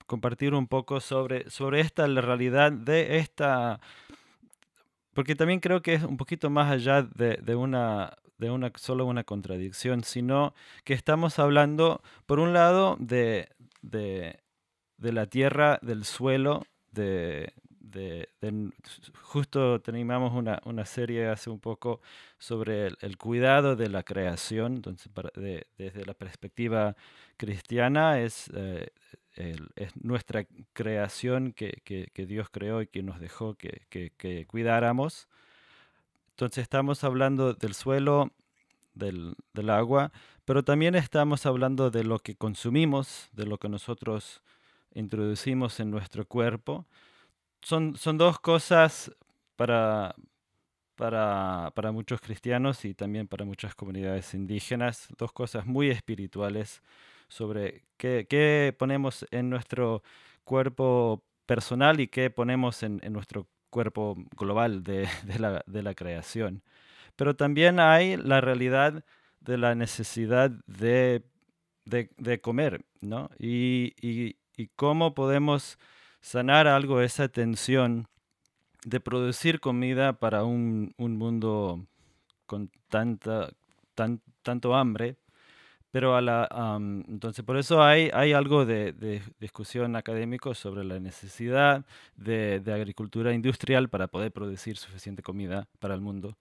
compartir 0.07 0.55
un 0.55 0.69
poco 0.69 1.01
sobre, 1.01 1.51
sobre 1.51 1.81
esta 1.81 2.07
la 2.07 2.21
realidad 2.21 2.71
de 2.73 3.19
esta 3.19 3.81
porque 5.15 5.35
también 5.35 5.61
creo 5.61 5.83
que 5.83 5.95
es 5.95 6.03
un 6.03 6.17
poquito 6.17 6.49
más 6.49 6.71
allá 6.71 7.03
de, 7.03 7.37
de 7.37 7.55
una 7.55 8.17
de 8.42 8.50
una, 8.50 8.72
solo 8.76 9.07
una 9.07 9.24
contradicción, 9.24 10.05
sino 10.05 10.55
que 10.85 10.94
estamos 10.94 11.38
hablando, 11.38 12.02
por 12.26 12.38
un 12.38 12.52
lado, 12.52 12.96
de, 12.98 13.48
de, 13.83 14.40
de 14.98 15.12
la 15.12 15.26
tierra, 15.26 15.78
del 15.83 16.05
suelo, 16.05 16.64
de, 16.90 17.52
de, 17.81 18.28
justo 19.22 19.81
teníamos 19.81 20.33
una, 20.33 20.61
una, 20.64 20.85
serie 20.85 21.28
hace 21.28 21.50
un 21.50 21.61
poco 21.61 22.00
sobre 22.38 22.88
el, 23.00 23.18
cuidado 23.18 23.76
de 23.76 23.88
la 23.88 24.02
creación, 24.02 24.76
entonces 24.76 25.11
desde 25.76 26.07
la 26.07 26.14
perspectiva 26.14 26.96
cristiana 27.37 28.20
es, 28.20 28.50
eh, 28.55 28.90
es 29.76 29.96
nuestra 29.96 30.46
creación 30.72 31.52
que, 31.52 31.81
que, 31.85 32.09
que, 32.12 32.26
Dios 32.26 32.48
creó 32.50 32.83
y 32.83 32.87
que 32.87 33.02
nos 33.02 33.20
dejó 33.20 33.55
que, 33.55 33.83
que 33.88 34.46
cuidáramos. 34.46 35.28
Entonces 36.33 36.62
estamos 36.62 37.05
hablando 37.05 37.55
del 37.55 37.75
suelo, 37.75 38.33
del, 38.95 39.35
del, 39.53 39.71
agua, 39.71 40.12
pero 40.45 40.64
también 40.64 40.95
estamos 40.95 41.47
hablando 41.47 41.90
de 41.90 42.05
lo 42.05 42.18
que 42.18 42.37
consumimos, 42.37 43.29
de 43.33 43.47
lo 43.47 43.59
que 43.59 43.68
nosotros 43.68 44.42
introducimos 44.95 45.79
en 45.81 45.90
nuestro 45.90 46.27
cuerpo. 46.27 46.87
Son, 47.62 47.97
son 47.97 48.18
dos 48.18 48.40
cosas 48.40 49.12
para, 49.57 50.14
para, 50.97 51.71
para 51.75 51.92
muchos 51.92 52.21
cristianos 52.21 52.85
y 52.85 52.95
también 52.95 53.29
para 53.29 53.45
muchas 53.45 53.75
comunidades 53.75 54.35
indígenas, 54.35 55.09
dos 55.18 55.33
cosas 55.33 55.66
muy 55.66 55.90
espirituales 55.90 56.83
sobre 57.29 57.85
qué, 57.97 58.27
qué 58.29 58.75
ponemos 58.79 59.27
en 59.31 59.51
nuestro 59.51 60.03
cuerpo 60.45 61.23
personal 61.47 62.01
y 62.01 62.09
qué 62.09 62.31
ponemos 62.31 62.83
en, 62.83 63.01
en 63.03 63.12
nuestro 63.12 63.47
cuerpo 63.73 64.17
global 64.37 64.85
de, 64.85 65.09
la, 65.83 65.95
creación. 65.95 66.63
Pero 67.17 67.35
también 67.35 67.81
hay 67.81 68.17
la 68.17 68.41
realidad 68.41 69.05
de 69.41 69.59
la 69.59 69.75
necesidad 69.75 70.51
de, 70.67 71.25
comer, 72.41 72.85
¿no? 73.01 73.31
Y, 73.39 74.37
cómo 74.77 75.15
podemos 75.15 75.77
sanar 76.21 76.69
algo 76.69 77.01
esa 77.01 77.27
tensión 77.29 78.07
de 78.85 79.01
producir 79.01 79.59
comida 79.59 80.13
para 80.13 80.45
un, 80.45 80.95
un 80.97 81.17
mundo 81.17 81.85
con 82.47 82.71
tanta, 82.89 83.51
tan, 83.97 84.21
tanto 84.43 84.77
hambre, 84.77 85.17
pero 85.92 86.16
a 86.16 86.22
la, 86.22 86.48
entonces 87.07 87.44
por 87.44 87.59
eso 87.59 87.83
hay, 87.83 88.11
hay 88.14 88.33
algo 88.33 88.64
de, 88.64 89.22
discusión 89.38 89.94
académico 89.94 90.55
sobre 90.55 90.85
la 90.85 90.98
necesidad 90.98 91.85
de, 92.16 92.62
agricultura 92.74 93.35
industrial 93.35 93.90
para 93.90 94.09
poder 94.09 94.33
producir 94.33 94.78
suficiente 94.78 95.22
comida 95.22 95.68
para 95.81 95.94
el 95.94 96.00
mundo. 96.00 96.37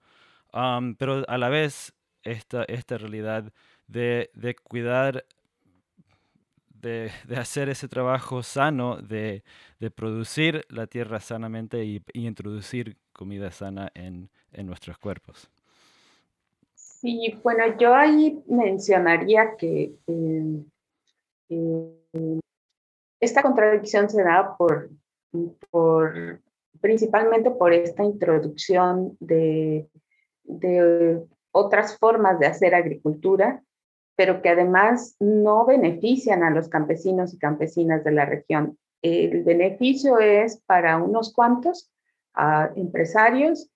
pero 0.98 1.24
a 1.28 1.38
la 1.38 1.48
vez 1.50 1.94
esta, 2.22 2.64
esta 2.64 2.96
realidad 2.96 3.52
de, 3.88 4.30
cuidar, 4.64 5.26
de, 6.70 7.12
hacer 7.36 7.68
ese 7.68 7.88
trabajo 7.88 8.42
sano, 8.42 8.96
de, 9.02 9.42
producir 9.94 10.64
la 10.70 10.86
tierra 10.86 11.20
sanamente 11.20 11.84
y, 11.84 12.02
introducir 12.14 12.96
comida 13.12 13.50
sana 13.50 13.92
en 13.94 14.30
nuestros 14.64 14.96
cuerpos. 14.96 15.50
Sí, 17.02 17.36
bueno, 17.42 17.64
yo 17.80 17.96
ahí 17.96 18.40
mencionaría 18.46 19.56
que 19.56 19.92
esta 23.20 23.42
contradicción 23.42 24.08
se 24.08 24.22
da 24.22 24.56
por, 24.56 24.88
principalmente 26.80 27.50
por 27.50 27.72
esta 27.72 28.04
introducción 28.04 29.16
de, 29.18 29.88
de 30.44 31.26
otras 31.50 31.98
formas 31.98 32.38
de 32.38 32.46
hacer 32.46 32.72
agricultura, 32.72 33.64
pero 34.14 34.40
que 34.40 34.50
además 34.50 35.16
no 35.18 35.66
benefician 35.66 36.44
a 36.44 36.50
los 36.50 36.68
campesinos 36.68 37.34
y 37.34 37.38
campesinas 37.38 38.04
de 38.04 38.12
la 38.12 38.26
región. 38.26 38.78
El 39.02 39.42
beneficio 39.42 40.20
es 40.20 40.62
para 40.66 40.98
unos 40.98 41.32
cuantos 41.34 41.90
empresarios 42.76 43.71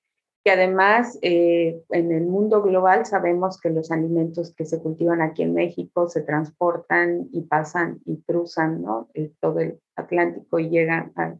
que 0.47 0.53
además 0.53 1.19
eh, 1.23 1.83
en 1.91 2.13
el 2.13 2.27
mundo 2.27 2.63
global 2.63 3.05
sabemos 3.05 3.61
que 3.61 3.69
los 3.69 3.91
alimentos 3.91 4.55
que 4.55 4.65
se 4.65 4.81
cultivan 4.81 5.21
aquí 5.21 5.43
en 5.43 5.55
México 5.55 6.09
se 6.09 6.23
transportan 6.23 7.29
y 7.33 7.41
pasan 7.41 7.99
y 8.07 8.23
cruzan. 8.23 8.85
Eh, 9.15 9.33
todo 9.41 9.59
el 9.59 9.81
Atlántico 9.97 10.61
y 10.61 10.69
llegan 10.69 11.11
a 11.17 11.35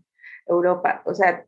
Europa. 0.49 1.03
O 1.05 1.15
sea, 1.15 1.47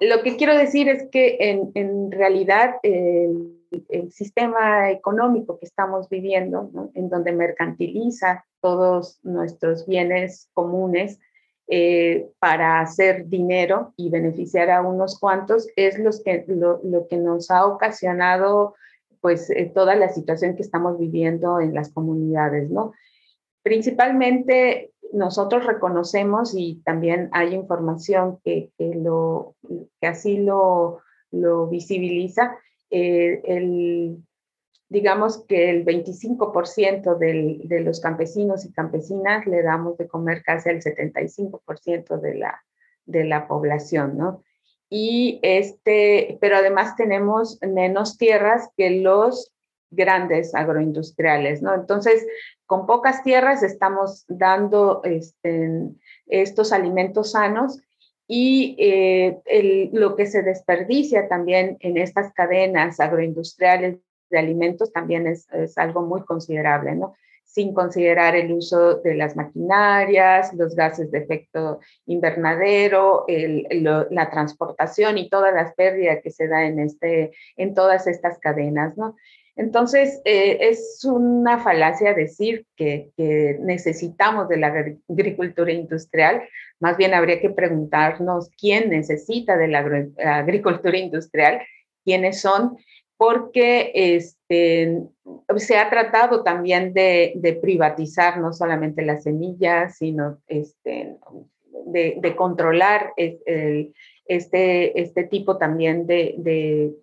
lo 0.00 0.24
que 0.24 0.36
quiero 0.36 0.58
decir 0.58 0.88
es 0.88 1.08
que 1.12 1.36
en, 1.72 2.10
realidad 2.10 2.74
el, 2.82 3.60
sistema 4.10 4.90
económico 4.90 5.60
que 5.60 5.66
estamos 5.66 6.08
viviendo, 6.08 6.90
en 6.94 7.08
donde 7.08 7.30
mercantiliza 7.30 8.44
todos 8.60 9.20
nuestros 9.22 9.86
bienes 9.86 10.50
comunes, 10.52 11.20
eh, 11.68 12.28
para 12.38 12.80
hacer 12.80 13.28
dinero 13.28 13.94
y 13.96 14.10
beneficiar 14.10 14.70
a 14.70 14.82
unos 14.82 15.18
cuantos 15.18 15.68
es 15.76 15.96
que, 16.24 16.44
lo, 16.48 17.06
que 17.08 17.16
nos 17.16 17.50
ha 17.50 17.66
ocasionado 17.66 18.74
pues 19.20 19.48
eh, 19.50 19.70
toda 19.72 19.94
la 19.94 20.08
situación 20.08 20.56
que 20.56 20.62
estamos 20.62 20.98
viviendo 20.98 21.60
en 21.60 21.74
las 21.74 21.92
comunidades, 21.92 22.68
¿no? 22.70 22.92
Principalmente 23.62 24.92
nosotros 25.12 25.64
reconocemos 25.64 26.52
y 26.56 26.82
también 26.84 27.28
hay 27.32 27.54
información 27.54 28.38
que, 28.44 28.70
que 28.76 28.94
lo, 28.94 29.54
que 30.00 30.06
así 30.06 30.38
lo, 30.38 31.00
lo 31.30 31.68
visibiliza, 31.68 32.56
eh, 32.90 33.40
el, 33.44 34.18
digamos 34.92 35.42
que 35.46 35.70
el 35.70 35.86
25% 35.86 37.16
de 37.16 37.80
los 37.80 37.98
campesinos 37.98 38.66
y 38.66 38.72
campesinas 38.72 39.46
le 39.46 39.62
damos 39.62 39.96
de 39.96 40.06
comer 40.06 40.42
casi 40.42 40.68
al 40.68 40.82
75% 40.82 42.20
de 42.20 42.34
la, 42.34 42.62
de 43.06 43.24
la 43.24 43.48
población, 43.48 44.18
¿no? 44.18 44.42
Y 44.90 45.40
este, 45.42 46.36
pero 46.42 46.56
además 46.56 46.94
tenemos 46.96 47.58
menos 47.62 48.18
tierras 48.18 48.68
que 48.76 48.90
los 48.90 49.54
grandes 49.90 50.54
agroindustriales, 50.54 51.62
¿no? 51.62 51.74
Entonces, 51.74 52.26
con 52.66 52.84
pocas 52.84 53.22
tierras 53.22 53.62
estamos 53.62 54.26
dando 54.28 55.00
este, 55.04 55.70
estos 56.26 56.70
alimentos 56.70 57.32
sanos 57.32 57.80
y 58.28 58.76
eh, 58.78 59.88
lo 59.94 60.16
que 60.16 60.26
se 60.26 60.42
desperdicia 60.42 61.28
también 61.28 61.78
en 61.80 61.96
estas 61.96 62.30
cadenas 62.34 63.00
agroindustriales 63.00 63.96
de 64.32 64.40
alimentos 64.40 64.92
también 64.92 65.28
es, 65.28 65.46
algo 65.76 66.02
muy 66.02 66.22
considerable, 66.22 66.96
¿no? 66.96 67.14
Sin 67.44 67.74
considerar 67.74 68.34
el 68.34 68.50
uso 68.50 68.94
de 68.94 69.14
las 69.14 69.36
maquinarias, 69.36 70.52
los 70.54 70.74
gases 70.74 71.12
de 71.12 71.18
efecto 71.18 71.78
invernadero, 72.06 73.26
la 73.28 74.30
transportación 74.30 75.18
y 75.18 75.28
todas 75.28 75.54
las 75.54 75.74
pérdidas 75.74 76.18
que 76.24 76.30
se 76.30 76.48
da 76.48 76.64
en, 76.64 76.80
este, 76.80 77.32
en 77.56 77.74
todas 77.74 78.08
estas 78.08 78.38
cadenas, 78.38 78.96
¿no? 78.96 79.14
Entonces, 79.54 80.22
eh, 80.24 80.58
es 80.70 81.04
una 81.04 81.58
falacia 81.58 82.14
decir 82.14 82.64
que, 82.74 83.10
que, 83.18 83.58
necesitamos 83.60 84.48
de 84.48 84.56
la 84.56 84.68
agricultura 85.08 85.70
industrial. 85.70 86.42
Más 86.80 86.96
bien 86.96 87.12
habría 87.12 87.38
que 87.38 87.50
preguntarnos 87.50 88.48
quién 88.58 88.88
necesita 88.88 89.58
de 89.58 89.68
la 89.68 89.84
agricultura 90.38 90.96
industrial, 90.96 91.60
quiénes 92.04 92.40
son 92.40 92.78
porque 93.22 93.92
este, 93.94 95.00
se 95.56 95.76
ha 95.76 95.88
tratado 95.88 96.42
también 96.42 96.92
de, 96.92 97.56
privatizar 97.62 98.40
no 98.40 98.52
solamente 98.52 99.02
las 99.02 99.22
semillas, 99.22 99.96
sino 99.96 100.40
este, 100.48 101.18
de, 101.86 102.34
controlar 102.34 103.12
este, 103.16 103.92
este 104.26 105.22
tipo 105.30 105.56
también 105.56 106.08
de, 106.08 106.96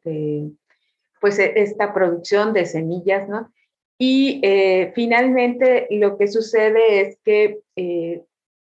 pues 1.21 1.39
e, 1.39 1.53
esta 1.55 1.93
producción 1.93 2.51
de 2.51 2.65
semillas, 2.65 3.29
¿no? 3.29 3.53
Y 3.97 4.41
eh, 4.43 4.91
finalmente 4.95 5.87
lo 5.89 6.17
que 6.17 6.27
sucede 6.27 6.99
es 6.99 7.17
que, 7.23 7.61
eh, 7.77 8.25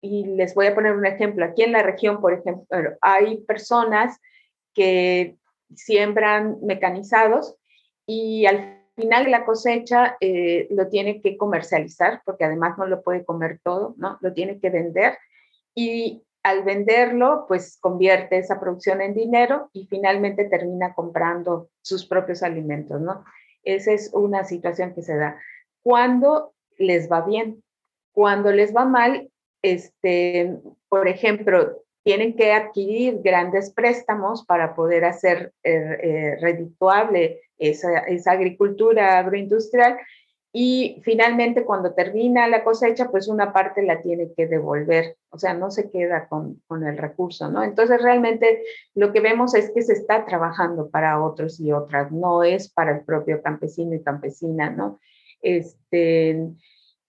y 0.01 0.27
les 0.27 0.55
voy 0.55 0.67
a 0.67 0.77
poner 0.77 0.93
un 0.93 1.07
ejemplo, 1.07 1.45
aquí 1.45 1.65
en 1.65 1.73
la 1.73 1.83
región, 1.83 2.21
por 2.21 2.35
ejemplo, 2.35 2.67
hay 3.01 3.39
personas 3.39 4.21
que 4.75 5.35
siembran 5.77 6.59
mecanizados 6.63 7.57
y 8.07 8.47
al 8.47 8.83
final 8.97 9.31
la 9.31 9.45
cosecha 9.45 10.17
eh, 10.21 10.67
lo 10.71 10.89
tiene 10.89 11.21
que 11.21 11.37
comercializar, 11.37 12.23
porque 12.25 12.45
además 12.45 12.77
no 12.79 12.87
lo 12.87 13.03
puede 13.03 13.25
comer 13.25 13.61
todo, 13.63 13.95
¿no? 13.97 14.19
Lo 14.21 14.33
tiene 14.33 14.61
que 14.61 14.71
vender 14.71 15.19
y 15.75 16.23
al 16.43 16.65
venderlo, 16.65 17.45
pues 17.47 17.79
convierte 17.81 18.37
esa 18.37 18.59
producción 18.59 19.01
en 19.01 19.15
dinero 19.15 19.71
y 19.73 19.87
finalmente 19.87 20.45
termina 20.45 20.93
comprando 20.95 21.71
sus 21.83 22.05
propios 22.05 22.43
alimentos, 22.43 23.01
¿no? 23.01 23.25
Esa 23.63 23.93
es 23.93 24.11
una 24.13 24.45
situación 24.45 24.93
que 24.93 25.03
se 25.03 25.17
da. 25.17 25.41
Cuando 25.83 26.53
les 26.79 27.11
va 27.11 27.21
bien, 27.21 27.63
cuando 28.13 28.51
les 28.51 28.75
va 28.75 28.85
mal, 28.85 29.31
este, 29.63 30.59
por 30.89 31.07
ejemplo, 31.07 31.82
tienen 32.03 32.35
que 32.35 32.53
adquirir 32.53 33.21
grandes 33.23 33.71
préstamos 33.73 34.45
para 34.45 34.75
poder 34.75 35.05
hacer 35.05 35.53
eh, 35.63 35.99
eh, 36.03 36.37
redituable 36.41 37.41
esa, 37.59 37.99
esa, 38.01 38.33
agricultura 38.33 39.19
agroindustrial 39.19 39.99
y 40.53 41.01
finalmente 41.03 41.65
cuando 41.65 41.95
termina 41.95 42.47
la 42.47 42.63
cosecha, 42.63 43.11
pues 43.11 43.27
una 43.27 43.55
parte 43.55 43.83
la 43.83 44.03
tiene 44.03 44.33
que 44.37 44.47
devolver, 44.47 45.17
o 45.31 45.39
sea, 45.39 45.55
no 45.55 45.71
se 45.71 45.91
queda 45.91 46.29
con, 46.29 46.61
con 46.67 46.87
el 46.87 46.99
recurso, 46.99 47.51
¿no? 47.51 47.63
Entonces 47.63 48.03
realmente 48.03 48.63
lo 48.95 49.13
que 49.13 49.21
vemos 49.21 49.55
es 49.55 49.71
que 49.71 49.81
se 49.81 49.95
está 49.95 50.27
trabajando 50.27 50.91
para 50.91 51.23
otros 51.25 51.59
y 51.59 51.73
otras, 51.73 52.13
no 52.13 52.43
es 52.43 52.71
para 52.71 52.99
el 52.99 53.05
propio 53.05 53.41
campesino 53.41 53.95
y 53.95 54.03
campesina, 54.03 54.69
¿no? 54.69 55.01
Este, 55.41 56.51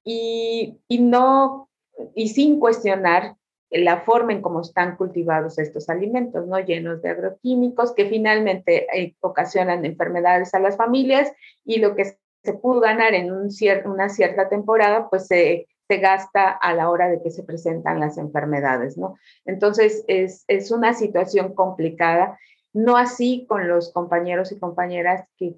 y, 0.06 0.80
y 0.88 1.00
no, 1.00 1.70
y 2.16 2.30
sin 2.30 2.60
cuestionar 2.60 3.36
la 3.74 4.02
forma 4.02 4.34
en 4.34 4.42
cómo 4.42 4.62
están 4.62 4.96
cultivados 4.96 5.58
estos 5.58 5.90
alimentos, 5.90 6.48
¿no? 6.48 6.60
Llenos 6.60 7.02
de 7.02 7.10
agroquímicos 7.10 7.94
que 7.94 8.06
finalmente 8.06 8.88
eh, 8.98 9.16
ocasionan 9.22 9.86
enfermedades 9.86 10.54
a 10.54 10.60
las 10.60 10.78
familias 10.78 11.32
y 11.66 11.80
lo 11.80 11.96
que 11.96 12.18
se 12.44 12.54
pudo 12.54 12.82
ganar 12.82 13.14
en 13.14 13.32
un 13.32 13.50
una 13.86 14.10
cierta 14.10 14.50
temporada, 14.50 15.10
pues 15.10 15.28
se, 15.28 15.68
se, 15.88 15.98
gasta 15.98 16.50
a 16.50 16.74
la 16.74 16.90
hora 16.90 17.10
de 17.10 17.22
que 17.22 17.32
se 17.32 17.44
presentan 17.44 18.00
las 18.00 18.18
enfermedades, 18.18 18.98
¿no? 18.98 19.16
Entonces 19.46 20.04
es, 20.08 20.44
es 20.48 20.72
una 20.72 20.94
situación 20.94 21.54
complicada 21.54 22.38
no 22.74 22.98
así 22.98 23.46
con 23.48 23.68
los 23.68 23.92
compañeros 23.94 24.52
y 24.52 24.60
compañeras 24.60 25.28
que, 25.38 25.56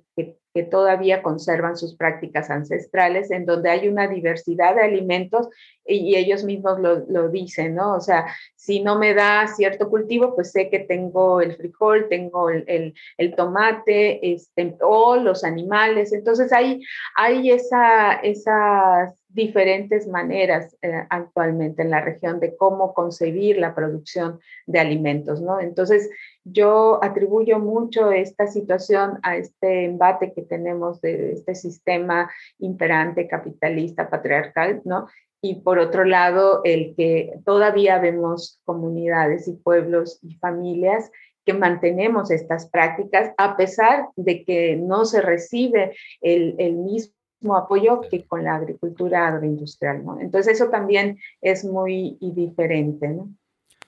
todavía 0.63 1.21
conservan 1.21 1.77
sus 1.77 1.95
prácticas 1.95 2.49
ancestrales, 2.49 3.29
en 3.31 3.45
donde 3.45 3.69
hay 3.69 3.87
una 3.87 4.07
diversidad 4.07 4.75
de 4.75 4.83
alimentos 4.83 5.49
y, 5.85 6.15
ellos 6.15 6.43
mismos 6.43 6.79
lo, 6.79 7.05
lo, 7.09 7.29
dicen, 7.29 7.75
¿no? 7.75 7.95
O 7.95 8.01
sea, 8.01 8.25
si 8.55 8.81
no 8.81 8.97
me 8.97 9.13
da 9.13 9.47
cierto 9.47 9.89
cultivo, 9.89 10.33
pues 10.33 10.51
sé 10.51 10.69
que 10.69 10.79
tengo 10.79 11.41
el 11.41 11.55
frijol, 11.55 12.07
tengo 12.09 12.49
el, 12.49 12.63
el, 12.67 12.93
el 13.17 13.35
tomate 13.35 14.33
este, 14.33 14.77
o 14.81 15.17
los 15.17 15.43
animales. 15.43 16.13
Entonces 16.13 16.51
hay, 16.53 16.81
hay 17.15 17.51
esa, 17.51 18.13
esas 18.13 19.13
diferentes 19.35 20.07
maneras 20.07 20.75
eh, 20.81 21.05
actualmente 21.09 21.81
en 21.81 21.89
la 21.89 21.99
región 21.99 22.39
de 22.39 22.55
cómo 22.55 22.93
concebir 22.93 23.57
la 23.57 23.75
producción 23.75 24.39
de 24.65 24.79
alimentos, 24.79 25.41
¿no? 25.41 25.59
Entonces, 25.59 26.09
yo 26.45 27.03
atribuyo 27.03 27.59
mucho 27.59 28.11
esta 28.11 28.47
situación 28.47 29.19
a 29.23 29.35
este 29.35 29.85
embate 29.85 30.31
que 30.33 30.41
tenemos 30.41 31.01
de 31.01 31.33
este 31.33 31.53
sistema 31.53 32.31
imperante, 32.59 33.27
capitalista, 33.27 34.09
patriarcal, 34.09 34.81
¿no? 34.85 35.07
Y 35.41 35.55
por 35.55 35.79
otro 35.79 36.05
lado, 36.05 36.61
el 36.63 36.95
que 36.95 37.37
todavía 37.45 37.99
vemos 37.99 38.61
comunidades 38.63 39.49
y 39.49 39.53
pueblos 39.53 40.17
y 40.23 40.35
familias 40.35 41.11
que 41.45 41.53
mantenemos 41.53 42.31
estas 42.31 42.69
prácticas 42.69 43.33
a 43.37 43.55
pesar 43.55 44.07
de 44.15 44.43
que 44.45 44.77
no 44.77 45.05
se 45.05 45.21
recibe 45.21 45.95
el, 46.21 46.55
el 46.57 46.73
mismo 46.77 47.14
apoyo 47.55 48.01
que 48.01 48.25
con 48.25 48.43
la 48.43 48.55
agricultura 48.55 49.27
agroindustrial, 49.27 50.03
¿no? 50.03 50.19
Entonces 50.19 50.53
eso 50.53 50.69
también 50.69 51.19
es 51.41 51.63
muy 51.63 52.17
diferente, 52.21 53.09
¿no? 53.09 53.29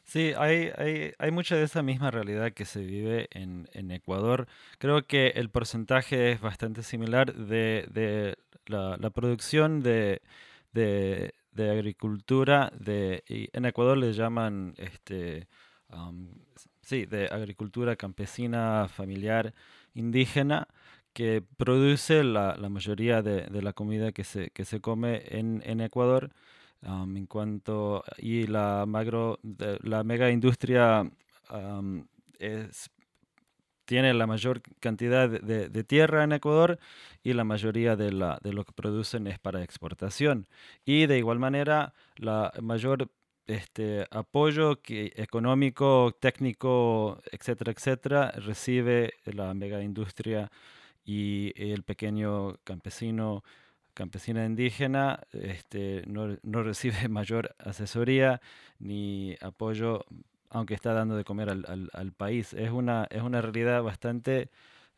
Sí, 0.08 0.34
hay, 0.38 0.72
hay, 0.78 1.12
hay, 1.20 1.32
mucha 1.32 1.58
de 1.58 1.64
esa 1.64 1.84
misma 1.84 2.12
realidad 2.12 2.54
que 2.54 2.64
se 2.64 2.80
vive 2.80 3.28
en, 3.32 3.68
en 3.74 3.92
Ecuador. 3.92 4.48
Creo 4.78 5.06
que 5.06 5.28
el 5.36 5.50
porcentaje 5.50 6.32
es 6.32 6.40
bastante 6.40 6.82
similar 6.82 7.34
de, 7.34 7.86
de 7.92 8.38
la, 8.68 8.96
la, 8.98 9.10
producción 9.10 9.82
de, 9.82 10.22
de, 10.72 11.34
de, 11.52 11.72
agricultura. 11.72 12.72
De, 12.80 13.26
y 13.28 13.50
en 13.52 13.66
Ecuador 13.66 13.98
le 13.98 14.14
llaman, 14.14 14.76
este, 14.78 15.50
sí, 16.82 17.06
de 17.06 17.26
agricultura 17.26 17.98
campesina, 17.98 18.88
familiar, 18.88 19.54
indígena 19.94 20.70
que 21.18 21.42
produce 21.58 22.24
la, 22.24 22.56
la 22.58 22.70
mayoría 22.70 23.24
de, 23.24 23.48
de, 23.48 23.64
la 23.64 23.74
comida 23.74 24.12
que 24.12 24.24
se, 24.24 24.52
que 24.52 24.66
se 24.66 24.82
come 24.82 25.24
en, 25.30 25.64
en 25.66 25.82
Ecuador. 25.82 26.30
en 26.84 27.26
cuanto 27.26 28.04
y 28.20 28.46
la 28.46 28.86
magro 28.86 29.40
la 29.82 30.04
mega 30.04 30.30
industria 30.30 31.10
es, 32.38 32.92
tiene 33.86 34.14
la 34.14 34.28
mayor 34.28 34.62
cantidad 34.80 35.28
de, 35.28 35.70
de, 35.70 35.84
tierra 35.84 36.24
en 36.24 36.34
Ecuador 36.34 36.78
y 37.24 37.34
la 37.34 37.44
mayoría 37.44 37.96
de, 37.96 38.12
la, 38.12 38.38
de 38.44 38.54
lo 38.54 38.64
que 38.64 38.74
producen 38.74 39.26
es 39.26 39.40
para 39.40 39.64
exportación. 39.64 40.46
Y 40.86 41.08
de 41.08 41.18
igual 41.18 41.40
manera, 41.40 41.96
la 42.18 42.54
mayor 42.62 43.10
este, 43.48 44.06
apoyo 44.12 44.84
que, 44.84 45.14
económico, 45.16 46.16
técnico, 46.20 47.24
etcétera, 47.32 47.72
etcétera, 47.72 48.32
recibe 48.34 49.16
la 49.26 49.56
mega 49.56 49.82
industria 49.82 50.52
y 51.08 51.54
el 51.56 51.84
pequeño 51.84 52.58
campesino, 52.66 53.46
campesina 53.94 54.46
indígena, 54.46 55.22
este, 55.32 56.04
no, 56.06 56.38
no, 56.44 56.64
recibe 56.64 57.08
mayor 57.10 57.56
asesoría 57.60 58.42
ni 58.78 59.38
apoyo, 59.40 60.06
aunque 60.50 60.74
está 60.74 60.92
dando 60.92 61.16
de 61.16 61.24
comer 61.24 61.50
al, 61.50 61.90
al, 61.94 62.12
país. 62.12 62.54
Es 62.54 62.72
una, 62.72 63.08
es 63.10 63.22
una 63.22 63.42
realidad 63.42 63.82
bastante 63.84 64.50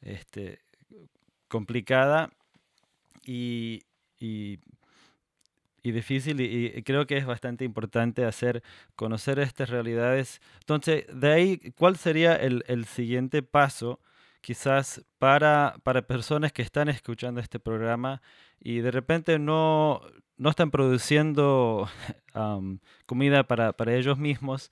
este, 0.01 0.59
complicada 1.47 2.31
y, 3.23 3.83
y, 4.19 4.57
y 5.83 5.91
difícil 5.91 6.41
y, 6.41 6.73
y, 6.75 6.81
creo 6.81 7.05
que 7.05 7.17
es 7.17 7.25
bastante 7.27 7.65
importante 7.65 8.25
hacer 8.25 8.63
conocer 8.95 9.37
estas 9.37 9.69
realidades. 9.69 10.41
Entonces, 10.61 11.05
de 11.13 11.31
ahí, 11.31 11.57
¿cuál 11.77 11.97
sería 11.97 12.35
el, 12.35 12.63
el 12.67 12.85
siguiente 12.85 13.43
paso? 13.43 13.99
Quizás 14.41 15.03
para, 15.17 15.75
para 15.83 16.01
personas 16.01 16.51
que 16.51 16.61
están 16.61 16.89
escuchando 16.89 17.41
este 17.41 17.59
programa 17.59 18.21
y 18.59 18.79
de 18.79 18.91
repente 18.91 19.39
no, 19.39 20.01
no 20.37 20.49
están 20.49 20.71
produciendo 20.71 21.89
comida 23.05 23.43
para, 23.43 23.73
para, 23.73 23.95
ellos 23.95 24.17
mismos 24.17 24.71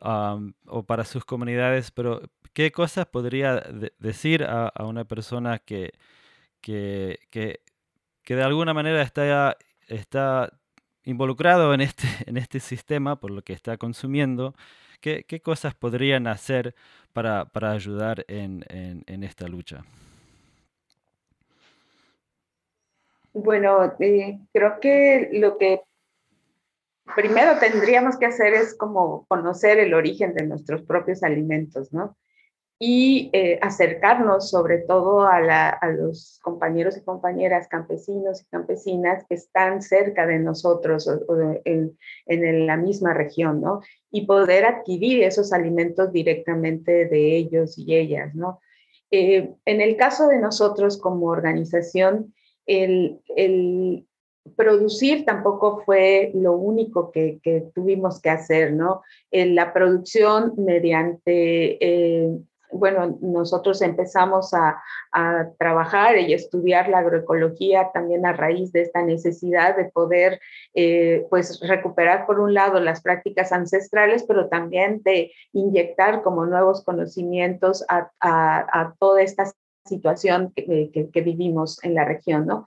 o 0.00 0.82
para 0.84 1.04
sus 1.04 1.24
comunidades, 1.24 1.90
pero 1.90 2.22
¿qué 2.52 2.72
cosas 2.72 3.06
podría 3.06 3.62
decir 3.98 4.44
a, 4.44 4.68
a, 4.68 4.84
una 4.86 5.04
persona 5.04 5.58
que, 5.58 5.92
que, 6.60 7.18
que, 7.30 7.60
que, 8.22 8.36
de 8.36 8.42
alguna 8.42 8.74
manera 8.74 9.02
está, 9.02 9.56
está 9.88 10.58
involucrado 11.04 11.74
en 11.74 11.80
este, 11.82 12.06
en 12.26 12.36
este 12.36 12.60
sistema 12.60 13.20
por 13.20 13.30
lo 13.30 13.42
que 13.42 13.52
está 13.52 13.76
consumiendo? 13.76 14.54
¿Qué, 15.02 15.40
cosas 15.42 15.74
podrían 15.74 16.28
hacer 16.28 16.76
para, 17.12 17.50
ayudar 17.52 18.24
en, 18.28 18.64
esta 19.24 19.48
lucha? 19.48 19.84
Bueno, 23.32 23.94
eh, 23.98 24.38
creo 24.52 24.78
que 24.78 25.30
lo 25.32 25.58
que 25.58 25.80
primero 27.16 27.58
tendríamos 27.58 28.16
que 28.16 28.26
hacer 28.26 28.54
es 28.54 28.76
como 28.76 29.26
conocer 29.26 29.80
el 29.80 29.92
origen 29.92 30.34
de 30.34 30.46
nuestros 30.46 30.82
propios 30.82 31.24
alimentos, 31.24 31.92
¿no? 31.92 32.16
Y 32.84 33.30
eh, 33.32 33.60
acercarnos 33.62 34.50
sobre 34.50 34.78
todo 34.78 35.20
a, 35.20 35.40
la, 35.40 35.68
a, 35.68 35.88
los 35.92 36.40
compañeros 36.42 36.96
y 36.96 37.02
compañeras 37.02 37.68
campesinos 37.68 38.42
y 38.42 38.46
campesinas 38.46 39.24
que 39.28 39.36
están 39.36 39.82
cerca 39.82 40.26
de 40.26 40.40
nosotros 40.40 41.06
o, 41.06 41.60
en, 41.64 41.96
en, 42.26 42.66
la 42.66 42.76
misma 42.76 43.14
región, 43.14 43.60
¿no? 43.60 43.82
Y 44.10 44.26
poder 44.26 44.64
adquirir 44.64 45.22
esos 45.22 45.52
alimentos 45.52 46.12
directamente 46.12 47.06
de 47.06 47.36
ellos 47.36 47.78
y 47.78 47.94
ellas, 47.94 48.34
¿no? 48.34 48.58
Eh, 49.12 49.52
en 49.64 49.80
el 49.80 49.96
caso 49.96 50.26
de 50.26 50.40
nosotros 50.40 50.98
como 50.98 51.26
organización, 51.26 52.34
el, 52.66 53.20
el 53.36 54.08
producir 54.56 55.24
tampoco 55.24 55.82
fue 55.84 56.32
lo 56.34 56.54
único 56.54 57.12
que, 57.12 57.38
que 57.44 57.62
tuvimos 57.72 58.20
que 58.20 58.30
hacer, 58.30 58.72
¿no? 58.72 59.02
En 59.30 59.54
la 59.54 59.72
producción 59.72 60.54
mediante 60.56 61.78
eh, 61.80 62.28
bueno, 62.72 63.18
nosotros 63.20 63.82
empezamos 63.82 64.52
a, 64.54 64.82
trabajar 65.58 66.18
y 66.18 66.32
estudiar 66.32 66.88
la 66.88 67.00
agroecología 67.00 67.90
también 67.92 68.24
a 68.24 68.32
raíz 68.32 68.72
de 68.72 68.80
esta 68.80 69.02
necesidad 69.02 69.76
de 69.76 69.84
poder, 69.84 70.40
eh, 70.74 71.26
pues, 71.28 71.60
recuperar 71.60 72.24
por 72.24 72.40
un 72.40 72.54
lado 72.54 72.80
las 72.80 73.02
prácticas 73.02 73.52
ancestrales, 73.52 74.24
pero 74.26 74.48
también 74.48 75.02
de 75.02 75.30
inyectar 75.52 76.22
como 76.22 76.46
nuevos 76.46 76.82
conocimientos 76.82 77.84
a, 77.88 78.94
toda 78.98 79.20
esta 79.20 79.52
situación 79.84 80.52
que, 80.56 80.90
que, 80.92 81.10
que, 81.10 81.20
vivimos 81.20 81.82
en 81.84 81.94
la 81.94 82.06
región, 82.06 82.46
¿no? 82.46 82.66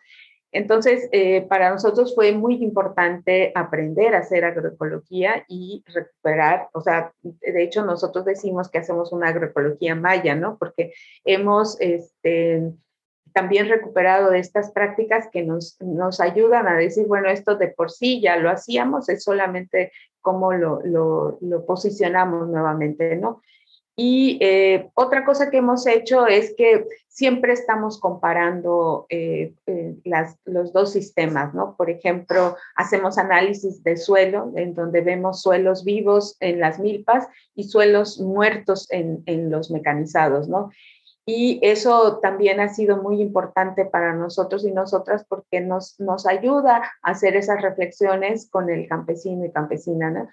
Entonces, 0.55 1.09
eh, 1.11 1.41
para 1.49 1.69
nosotros 1.69 2.15
fue 2.15 2.31
muy 2.31 2.63
importante 2.63 3.51
aprender 3.55 4.15
a 4.15 4.19
hacer 4.19 4.45
agroecología 4.45 5.43
y 5.49 5.83
recuperar, 5.93 6.69
o 6.71 6.79
sea, 6.79 7.11
de 7.21 7.61
hecho 7.61 7.83
nosotros 7.83 8.23
decimos 8.23 8.69
que 8.69 8.77
hacemos 8.77 9.11
una 9.11 9.27
agroecología 9.27 9.95
maya, 9.95 10.33
¿no? 10.33 10.57
Porque 10.57 10.93
hemos 11.25 11.75
este, 11.81 12.71
también 13.33 13.67
recuperado 13.67 14.31
estas 14.31 14.71
prácticas 14.71 15.27
que 15.29 15.43
nos, 15.43 15.75
nos 15.81 16.21
ayudan 16.21 16.69
a 16.69 16.77
decir, 16.77 17.05
bueno, 17.05 17.27
esto 17.27 17.57
de 17.57 17.67
por 17.67 17.91
sí 17.91 18.21
ya 18.21 18.37
lo 18.37 18.49
hacíamos, 18.49 19.09
es 19.09 19.25
solamente 19.25 19.91
cómo 20.21 20.53
lo, 20.53 20.79
lo, 20.85 21.37
lo 21.41 21.65
posicionamos 21.65 22.47
nuevamente, 22.47 23.17
¿no? 23.17 23.41
Y 23.97 24.37
eh, 24.41 24.89
otra 24.93 25.23
cosa 25.23 25.49
que 25.49 25.57
hemos 25.57 25.87
hecho 25.87 26.27
es 26.27 26.53
que 26.57 26.85
siempre 27.07 27.53
estamos 27.53 27.97
comparando 27.97 29.05
eh, 29.07 29.53
eh, 29.67 29.95
los 30.43 30.73
dos 30.73 30.91
sistemas, 30.91 31.53
¿no? 31.53 31.75
Por 31.77 31.89
ejemplo, 31.89 32.57
hacemos 32.75 33.17
análisis 33.17 33.83
de 33.83 33.95
suelo, 33.95 34.51
en 34.57 34.73
donde 34.73 34.99
vemos 34.99 35.41
suelos 35.41 35.85
vivos 35.85 36.35
en 36.41 36.59
las 36.59 36.77
milpas 36.77 37.27
y 37.55 37.63
suelos 37.63 38.19
muertos 38.19 38.91
en, 38.91 39.23
en 39.27 39.49
los 39.49 39.71
mecanizados, 39.71 40.49
¿no? 40.49 40.71
Y 41.25 41.59
eso 41.63 42.19
también 42.19 42.59
ha 42.59 42.69
sido 42.69 43.01
muy 43.01 43.21
importante 43.21 43.85
para 43.85 44.13
nosotros 44.13 44.63
y 44.65 44.71
nosotras 44.71 45.25
porque 45.27 45.59
nos, 45.59 45.99
nos 45.99 46.27
ayuda 46.27 46.83
a 47.01 47.11
hacer 47.11 47.35
esas 47.35 47.61
reflexiones 47.61 48.47
con 48.49 48.69
el 48.69 48.87
campesino 48.87 49.45
y 49.45 49.51
campesina, 49.51 50.11
¿no? 50.11 50.29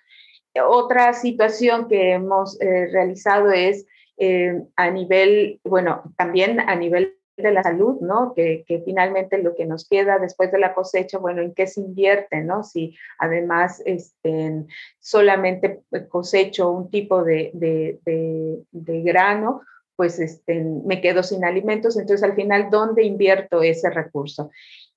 Otra 0.60 1.14
situación 1.14 1.88
que 1.88 2.12
hemos 2.12 2.60
eh, 2.60 2.88
realizado 2.92 3.50
es 3.50 3.86
eh, 4.18 4.62
a 4.76 4.90
nivel, 4.90 5.60
bueno, 5.64 6.02
también 6.16 6.60
a 6.60 6.74
nivel 6.74 7.16
de 7.36 7.50
la 7.50 7.62
salud, 7.62 8.00
¿no? 8.00 8.34
Que, 8.34 8.64
finalmente 8.84 9.38
lo 9.38 9.54
que 9.54 9.64
nos 9.64 9.88
queda 9.88 10.18
después 10.18 10.52
de 10.52 10.58
la 10.58 10.74
cosecha, 10.74 11.18
bueno, 11.18 11.40
¿en 11.40 11.54
qué 11.54 11.66
se 11.66 11.80
invierte, 11.80 12.42
¿no? 12.42 12.62
Si 12.62 12.94
además 13.18 13.82
este, 13.86 14.66
solamente 15.00 15.80
cosecho 16.08 16.70
un 16.70 16.90
tipo 16.90 17.24
de, 17.24 17.50
de, 17.54 18.00
de, 18.04 18.62
de 18.70 19.02
grano, 19.02 19.62
pues 19.96 20.18
este, 20.18 20.62
me 20.62 21.00
quedo 21.00 21.22
sin 21.22 21.44
alimentos, 21.44 21.96
entonces 21.96 22.22
al 22.22 22.34
final, 22.34 22.68
¿dónde 22.70 23.04
invierto 23.04 23.62
ese 23.62 23.90
recurso? 23.90 24.50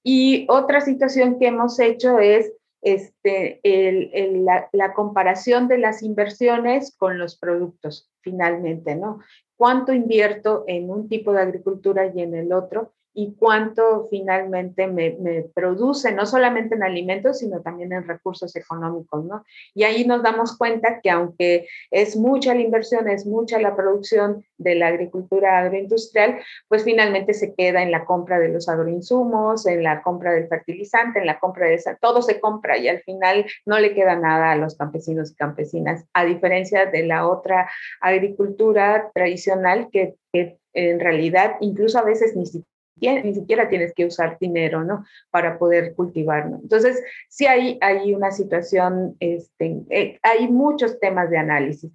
Y 0.04 0.46
otra 0.50 0.82
situación 0.82 1.40
que 1.40 1.48
hemos 1.48 1.80
hecho 1.80 2.20
es 2.20 2.52
este, 2.86 3.60
la, 3.64 4.70
la, 4.72 4.94
comparación 4.94 5.68
de 5.68 5.80
las 5.80 6.04
inversiones 6.04 6.96
con 6.96 7.18
los 7.18 7.38
productos, 7.38 8.12
finalmente, 8.22 8.96
¿no? 8.96 9.20
cuánto 9.58 9.94
invierto 9.94 10.64
en 10.68 10.90
un 10.90 11.08
tipo 11.10 11.34
de 11.34 11.42
agricultura 11.42 12.12
y 12.14 12.22
en 12.22 12.36
el 12.36 12.54
otro 12.54 12.94
y 13.18 13.34
cuánto 13.40 14.08
finalmente 14.10 14.88
me, 14.88 15.16
produce, 15.56 16.12
no 16.12 16.26
solamente 16.26 16.76
en 16.76 16.84
alimentos, 16.84 17.40
sino 17.40 17.62
también 17.62 17.94
en 17.94 18.06
recursos 18.06 18.54
económicos, 18.58 19.24
¿no? 19.24 19.46
Y 19.74 19.84
ahí 19.84 20.06
nos 20.06 20.22
damos 20.22 20.58
cuenta 20.58 21.00
que 21.02 21.10
aunque 21.10 21.68
es 21.92 22.18
mucha 22.18 22.54
la 22.54 22.60
inversión, 22.60 23.08
es 23.08 23.26
mucha 23.26 23.58
la 23.60 23.76
producción 23.76 24.44
de 24.58 24.76
la 24.76 24.88
agricultura 24.88 25.60
agroindustrial, 25.60 26.40
pues 26.68 26.84
finalmente 26.84 27.34
se 27.34 27.56
queda 27.56 27.82
en 27.82 27.92
la 27.92 28.04
compra 28.04 28.38
de 28.38 28.50
los 28.50 28.68
agroinsumos, 28.68 29.66
en 29.66 29.84
la 29.84 30.04
compra 30.04 30.34
del 30.34 30.50
fertilizante, 30.50 31.20
en 31.20 31.26
la 31.26 31.40
compra 31.40 31.68
de 31.68 31.76
esa, 31.76 31.96
todo 31.96 32.22
se 32.22 32.42
compra 32.42 32.78
y 32.78 32.90
al 32.90 33.02
final 33.04 33.46
no 33.66 33.80
le 33.80 33.94
queda 33.94 34.18
nada 34.18 34.52
a 34.52 34.58
los 34.58 34.76
campesinos 34.76 35.32
y 35.32 35.36
campesinas, 35.36 36.06
a 36.14 36.26
diferencia 36.26 36.86
de 36.86 37.04
la 37.04 37.28
otra 37.28 37.70
agricultura 38.02 39.10
tradicional 39.14 39.88
que, 39.90 40.16
que 40.34 40.58
en 40.74 41.00
realidad 41.00 41.56
incluso 41.62 41.98
a 41.98 42.04
veces 42.04 42.36
ni 42.36 42.46
siquiera 42.46 42.75
ni 43.00 43.34
siquiera 43.34 43.70
tienes 43.70 43.94
que 43.94 44.06
usar 44.06 44.38
dinero, 44.40 44.84
¿no? 44.84 45.06
Para 45.32 45.58
poder 45.58 45.94
cultivar, 45.96 46.50
¿no? 46.50 46.60
Entonces, 46.62 47.02
sí 47.30 47.46
hay, 47.46 47.78
hay 47.82 48.14
una 48.14 48.32
situación, 48.32 49.16
este, 49.20 49.82
eh, 49.90 50.20
hay 50.22 50.48
muchos 50.48 51.00
temas 51.00 51.30
de 51.30 51.38
análisis. 51.38 51.92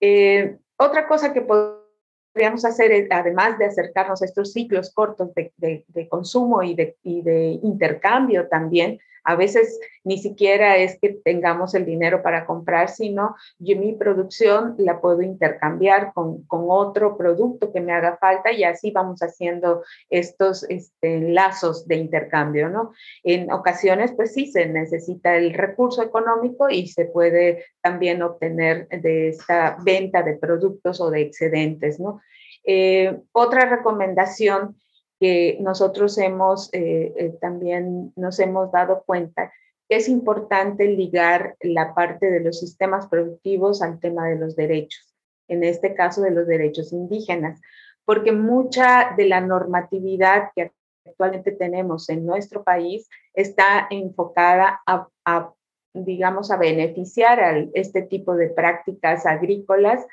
Eh, 0.00 0.56
otra 0.76 1.08
cosa 1.08 1.32
que 1.32 1.42
podríamos 1.42 2.64
hacer, 2.64 2.92
es, 2.92 3.08
además 3.10 3.58
de 3.58 3.66
acercarnos 3.66 4.22
a 4.22 4.26
estos 4.26 4.52
ciclos 4.52 4.92
cortos 4.92 5.34
de, 5.34 5.52
de, 5.56 5.84
de 5.88 6.08
consumo 6.08 6.62
y 6.62 6.74
de, 6.74 6.96
y 7.02 7.22
de 7.22 7.58
intercambio 7.62 8.48
también, 8.48 8.98
a 9.26 9.34
veces 9.34 9.78
ni 10.04 10.18
siquiera 10.18 10.76
es 10.76 10.98
que 11.00 11.18
tengamos 11.24 11.74
el 11.74 11.84
dinero 11.84 12.22
para 12.22 12.46
comprar, 12.46 12.88
sino 12.88 13.34
yo 13.58 13.76
mi 13.76 13.92
producción 13.92 14.76
la 14.78 15.00
puedo 15.00 15.20
intercambiar 15.20 16.12
con, 16.14 16.46
otro 16.48 17.16
producto 17.16 17.72
que 17.72 17.80
me 17.80 17.92
haga 17.92 18.16
falta 18.18 18.52
y 18.52 18.62
así 18.62 18.92
vamos 18.92 19.20
haciendo 19.20 19.82
estos 20.08 20.64
este, 20.68 21.20
lazos 21.32 21.86
de 21.88 21.96
intercambio, 21.96 22.68
¿no? 22.68 22.92
En 23.24 23.50
ocasiones, 23.52 24.12
pues 24.12 24.32
sí, 24.32 24.46
se 24.46 24.66
necesita 24.66 25.36
el 25.36 25.52
recurso 25.52 26.02
económico 26.02 26.70
y 26.70 26.86
se 26.86 27.06
puede 27.06 27.64
también 27.82 28.22
obtener 28.22 28.88
de 28.88 29.28
esta 29.28 29.76
venta 29.84 30.22
de 30.22 30.36
productos 30.36 31.00
o 31.00 31.10
de 31.10 31.22
excedentes, 31.22 31.98
¿no? 31.98 32.20
Eh, 32.64 33.18
otra 33.32 33.66
recomendación 33.66 34.76
que 35.18 35.58
nosotros 35.60 36.18
hemos 36.18 36.72
eh, 36.72 37.12
eh, 37.16 37.38
también 37.40 38.12
nos 38.16 38.38
hemos 38.38 38.70
dado 38.70 39.02
cuenta 39.06 39.52
que 39.88 39.96
es 39.96 40.08
importante 40.08 40.86
ligar 40.86 41.56
la 41.60 41.94
parte 41.94 42.30
de 42.30 42.40
los 42.40 42.58
sistemas 42.60 43.06
productivos 43.06 43.82
al 43.82 44.00
tema 44.00 44.28
de 44.28 44.36
los 44.36 44.56
derechos, 44.56 45.14
en 45.48 45.64
este 45.64 45.94
caso 45.94 46.22
de 46.22 46.32
los 46.32 46.46
derechos 46.46 46.92
indígenas, 46.92 47.60
porque 48.04 48.32
mucha 48.32 49.14
de 49.16 49.26
la 49.26 49.40
normatividad 49.40 50.50
que 50.54 50.72
actualmente 51.06 51.52
tenemos 51.52 52.08
en 52.08 52.26
nuestro 52.26 52.64
país 52.64 53.08
está 53.32 53.86
enfocada 53.90 54.80
a, 54.86 55.52
digamos, 55.94 56.50
a 56.50 56.56
beneficiar 56.56 57.40
a 57.40 57.66
este 57.74 58.02
tipo 58.02 58.34
de 58.34 58.48
prácticas 58.48 59.24
agrícolas 59.24 60.04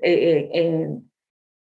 eh, 0.00 0.90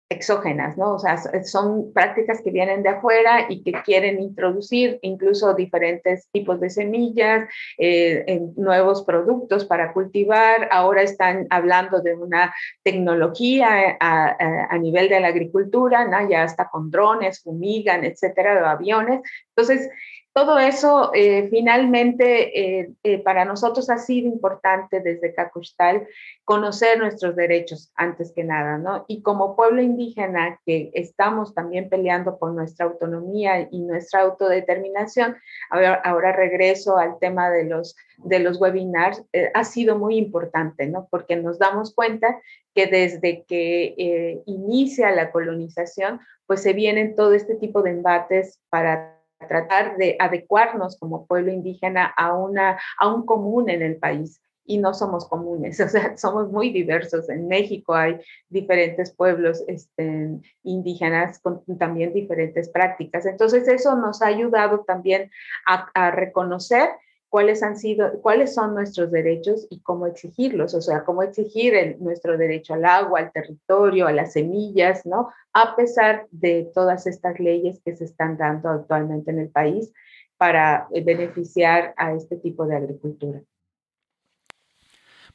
exógenas, 0.09 0.77
¿no? 0.77 0.93
O 0.93 0.99
sea, 0.99 1.17
son 1.43 1.91
prácticas 1.93 2.41
que 2.41 2.51
vienen 2.51 2.81
de 2.81 2.89
afuera 2.89 3.45
y 3.49 3.61
que 3.61 3.73
quieren 3.83 4.21
introducir 4.21 4.99
incluso 5.01 5.53
diferentes 5.53 6.29
tipos 6.31 6.59
de 6.61 6.69
semillas, 6.69 7.49
eh, 7.77 8.39
nuevos 8.55 9.03
productos 9.03 9.65
para 9.65 9.91
cultivar. 9.91 10.69
Ahora 10.71 11.01
están 11.01 11.45
hablando 11.49 12.01
de 12.01 12.15
una 12.15 12.53
tecnología 12.83 13.97
a, 13.99 14.35
a, 14.69 14.77
nivel 14.77 15.09
de 15.09 15.19
la 15.19 15.27
agricultura, 15.27 16.05
¿no? 16.07 16.29
Ya 16.29 16.43
hasta 16.43 16.69
con 16.69 16.89
drones, 16.89 17.41
fumigan, 17.41 18.05
etcétera, 18.05 18.63
o 18.63 18.65
aviones. 18.65 19.21
Entonces, 19.57 19.89
todo 20.37 20.59
eso 20.59 21.09
eh, 21.15 21.47
finalmente 21.49 22.79
eh, 22.79 22.91
eh, 23.01 23.17
para 23.23 23.43
nosotros 23.43 23.89
ha 23.89 23.97
sido 23.97 24.27
importante 24.27 24.99
desde 24.99 25.33
Cacustal 25.33 26.07
conocer 26.43 26.99
nuestros 26.99 27.35
derechos 27.35 27.91
antes 27.95 28.31
que 28.35 28.43
nada, 28.43 28.77
¿no? 28.77 29.03
Y 29.07 29.23
como 29.23 29.55
pueblo 29.55 29.81
indígena 29.81 30.59
que 30.63 30.91
estamos 30.93 31.55
también 31.55 31.89
peleando 31.89 32.37
por 32.37 32.51
nuestra 32.53 32.85
autonomía 32.85 33.67
y 33.71 33.79
nuestra 33.79 34.21
autodeterminación, 34.21 35.37
ahora, 35.71 36.33
regreso 36.33 36.99
al 36.99 37.17
tema 37.17 37.49
de 37.49 37.63
los, 37.63 37.95
de 38.17 38.37
los 38.37 38.61
webinars, 38.61 39.23
ha 39.55 39.63
sido 39.63 39.97
muy 39.97 40.17
importante, 40.17 40.85
¿no? 40.85 41.07
Porque 41.09 41.35
nos 41.35 41.57
damos 41.57 41.95
cuenta 41.95 42.39
que 42.75 42.85
desde 42.85 43.43
que 43.47 44.43
inicia 44.45 45.09
la 45.09 45.31
colonización, 45.31 46.19
pues 46.45 46.61
se 46.61 46.73
vienen 46.73 47.15
todo 47.15 47.33
este 47.33 47.55
tipo 47.55 47.81
de 47.81 47.89
embates 47.89 48.59
para 48.69 49.16
tratar 49.47 49.97
de 49.97 50.15
adecuarnos 50.19 50.97
como 50.97 51.25
pueblo 51.25 51.51
indígena 51.51 52.05
a, 52.05 52.33
una, 52.33 52.79
a 52.97 53.13
un 53.13 53.25
común 53.25 53.69
en 53.69 53.81
el 53.81 53.97
país. 53.97 54.41
Y 54.69 54.79
no 54.79 54.93
somos 54.93 55.29
comunes, 55.29 55.79
o 55.81 55.87
sea, 55.87 56.17
somos 56.17 56.51
muy 56.51 56.71
diversos. 56.71 57.29
En 57.29 57.47
México 57.47 57.95
hay 57.95 58.19
diferentes 58.49 59.15
pueblos 59.15 59.63
este, 59.67 60.41
indígenas 60.63 61.39
con 61.39 61.63
también 61.77 62.13
diferentes 62.13 62.69
prácticas. 62.69 63.25
Entonces, 63.25 63.67
eso 63.67 63.95
nos 63.95 64.21
ha 64.21 64.27
ayudado 64.27 64.83
también 64.85 65.31
a, 65.65 65.89
a 65.93 66.11
reconocer 66.11 66.89
cuáles 67.29 67.61
han 67.63 67.77
sido, 67.77 68.21
cuáles 68.21 68.53
son 68.53 68.73
nuestros 68.73 69.11
derechos 69.11 69.67
y 69.69 69.79
cómo 69.81 70.07
exigirlos, 70.07 70.73
o 70.73 70.81
sea, 70.81 71.03
cómo 71.03 71.23
exigir 71.23 71.97
nuestro 71.99 72.37
derecho 72.37 72.73
al 72.73 72.85
agua, 72.85 73.19
al 73.19 73.31
territorio, 73.31 74.07
a 74.07 74.13
las 74.13 74.33
semillas, 74.33 75.05
¿no? 75.05 75.29
A 75.53 75.75
pesar 75.75 76.27
de 76.31 76.69
todas 76.73 77.07
estas 77.07 77.39
leyes 77.39 77.81
que 77.83 77.95
se 77.95 78.05
están 78.05 78.37
dando 78.37 78.69
actualmente 78.69 79.31
en 79.31 79.39
el 79.39 79.49
país 79.49 79.91
para 80.37 80.87
eh, 80.91 81.03
beneficiar 81.03 81.93
a 81.97 82.13
este 82.13 82.37
tipo 82.37 82.65
de 82.65 82.77
agricultura. 82.77 83.41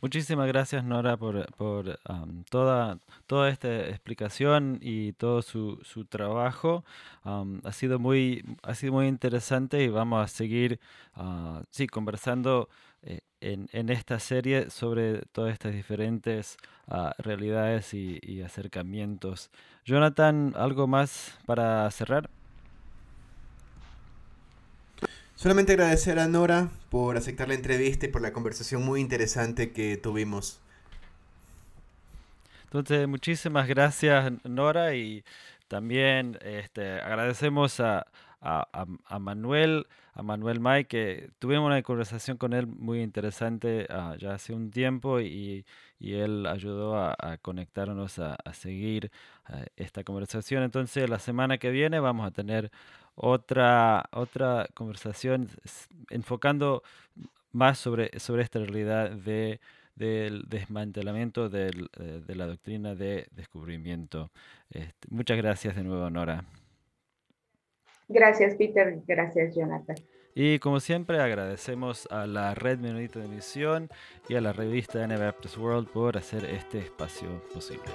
Muchísimas 0.02 0.48
gracias 0.48 0.82
Nora 0.82 1.16
por, 1.16 1.48
toda, 2.50 2.98
toda 3.28 3.48
esta 3.50 3.88
explicación 3.88 4.80
y 4.82 5.12
todo 5.12 5.42
su, 5.42 5.78
su 5.84 6.06
trabajo. 6.06 6.84
ha, 7.22 7.72
sido 7.72 8.00
muy, 8.00 8.44
ha 8.64 8.74
sido 8.74 8.94
muy 8.94 9.06
interesante 9.06 9.80
y 9.84 9.88
vamos 9.88 10.24
a 10.24 10.26
seguir 10.26 10.80
uh, 11.16 11.62
sí, 11.70 11.86
conversando 11.86 12.68
eh, 13.02 13.20
en, 13.40 13.68
en, 13.72 13.90
esta 13.90 14.18
serie 14.18 14.70
sobre 14.70 15.22
todas 15.30 15.52
estas 15.52 15.72
diferentes 15.72 16.56
ah, 16.88 17.14
realidades 17.18 17.94
y 17.94 18.42
acercamientos. 18.42 19.50
Jonathan, 19.84 20.52
¿algo 20.56 20.88
más 20.88 21.38
para 21.46 21.88
cerrar? 21.92 22.28
Solamente 25.42 25.72
agradecer 25.72 26.20
a 26.20 26.28
Nora 26.28 26.68
por 26.88 27.16
aceptar 27.16 27.48
la 27.48 27.54
entrevista 27.54 28.06
y 28.06 28.10
por 28.10 28.22
la 28.22 28.32
conversación 28.32 28.84
muy 28.84 29.00
interesante 29.00 29.72
que 29.72 29.96
tuvimos. 29.96 30.60
Entonces, 32.66 33.08
muchísimas 33.08 33.66
gracias 33.66 34.32
Nora 34.44 34.94
y 34.94 35.24
también 35.66 36.38
este, 36.42 37.00
agradecemos 37.00 37.80
a, 37.80 38.06
a, 38.40 39.18
Manuel, 39.18 39.88
a 40.14 40.22
Manuel 40.22 40.60
May, 40.60 40.84
que 40.84 41.30
tuvimos 41.40 41.66
una 41.66 41.82
conversación 41.82 42.36
con 42.36 42.52
él 42.52 42.68
muy 42.68 43.02
interesante 43.02 43.88
ah, 43.90 44.14
ya 44.20 44.34
hace 44.34 44.54
un 44.54 44.70
tiempo 44.70 45.20
y, 45.20 45.64
y 45.98 46.14
él 46.14 46.46
ayudó 46.46 46.96
a, 46.96 47.16
conectarnos 47.42 48.20
a, 48.20 48.36
seguir 48.52 49.10
ah, 49.46 49.64
esta 49.74 50.04
conversación. 50.04 50.62
Entonces, 50.62 51.10
la 51.10 51.18
semana 51.18 51.58
que 51.58 51.70
viene 51.70 51.98
vamos 51.98 52.28
a 52.28 52.30
tener 52.30 52.70
otra, 53.14 54.04
otra 54.12 54.68
conversación 54.74 55.48
enfocando 56.10 56.82
más 57.52 57.78
sobre, 57.78 58.18
sobre 58.18 58.42
esta 58.42 58.58
realidad 58.58 59.10
de, 59.10 59.60
del 59.94 60.44
desmantelamiento 60.48 61.48
del, 61.48 61.90
eh, 61.98 62.22
de 62.26 62.34
la 62.34 62.46
doctrina 62.46 62.94
de 62.94 63.26
descubrimiento. 63.32 64.30
Este, 64.70 65.08
muchas 65.10 65.36
gracias 65.36 65.76
de 65.76 65.84
nuevo, 65.84 66.08
Nora. 66.10 66.44
Gracias, 68.08 68.54
Peter. 68.56 69.00
Gracias, 69.06 69.54
Jonathan. 69.54 69.96
Y 70.34 70.58
como 70.60 70.80
siempre 70.80 71.20
agradecemos 71.20 72.06
a 72.10 72.26
la 72.26 72.54
Red 72.54 72.78
Menonita 72.78 73.20
de 73.20 73.28
Misión 73.28 73.90
y 74.28 74.34
a 74.34 74.40
la 74.40 74.52
revista 74.52 75.04
Anabaptist 75.04 75.58
World 75.58 75.88
por 75.88 76.16
hacer 76.16 76.44
este 76.46 76.78
espacio 76.78 77.42
posible. 77.52 77.90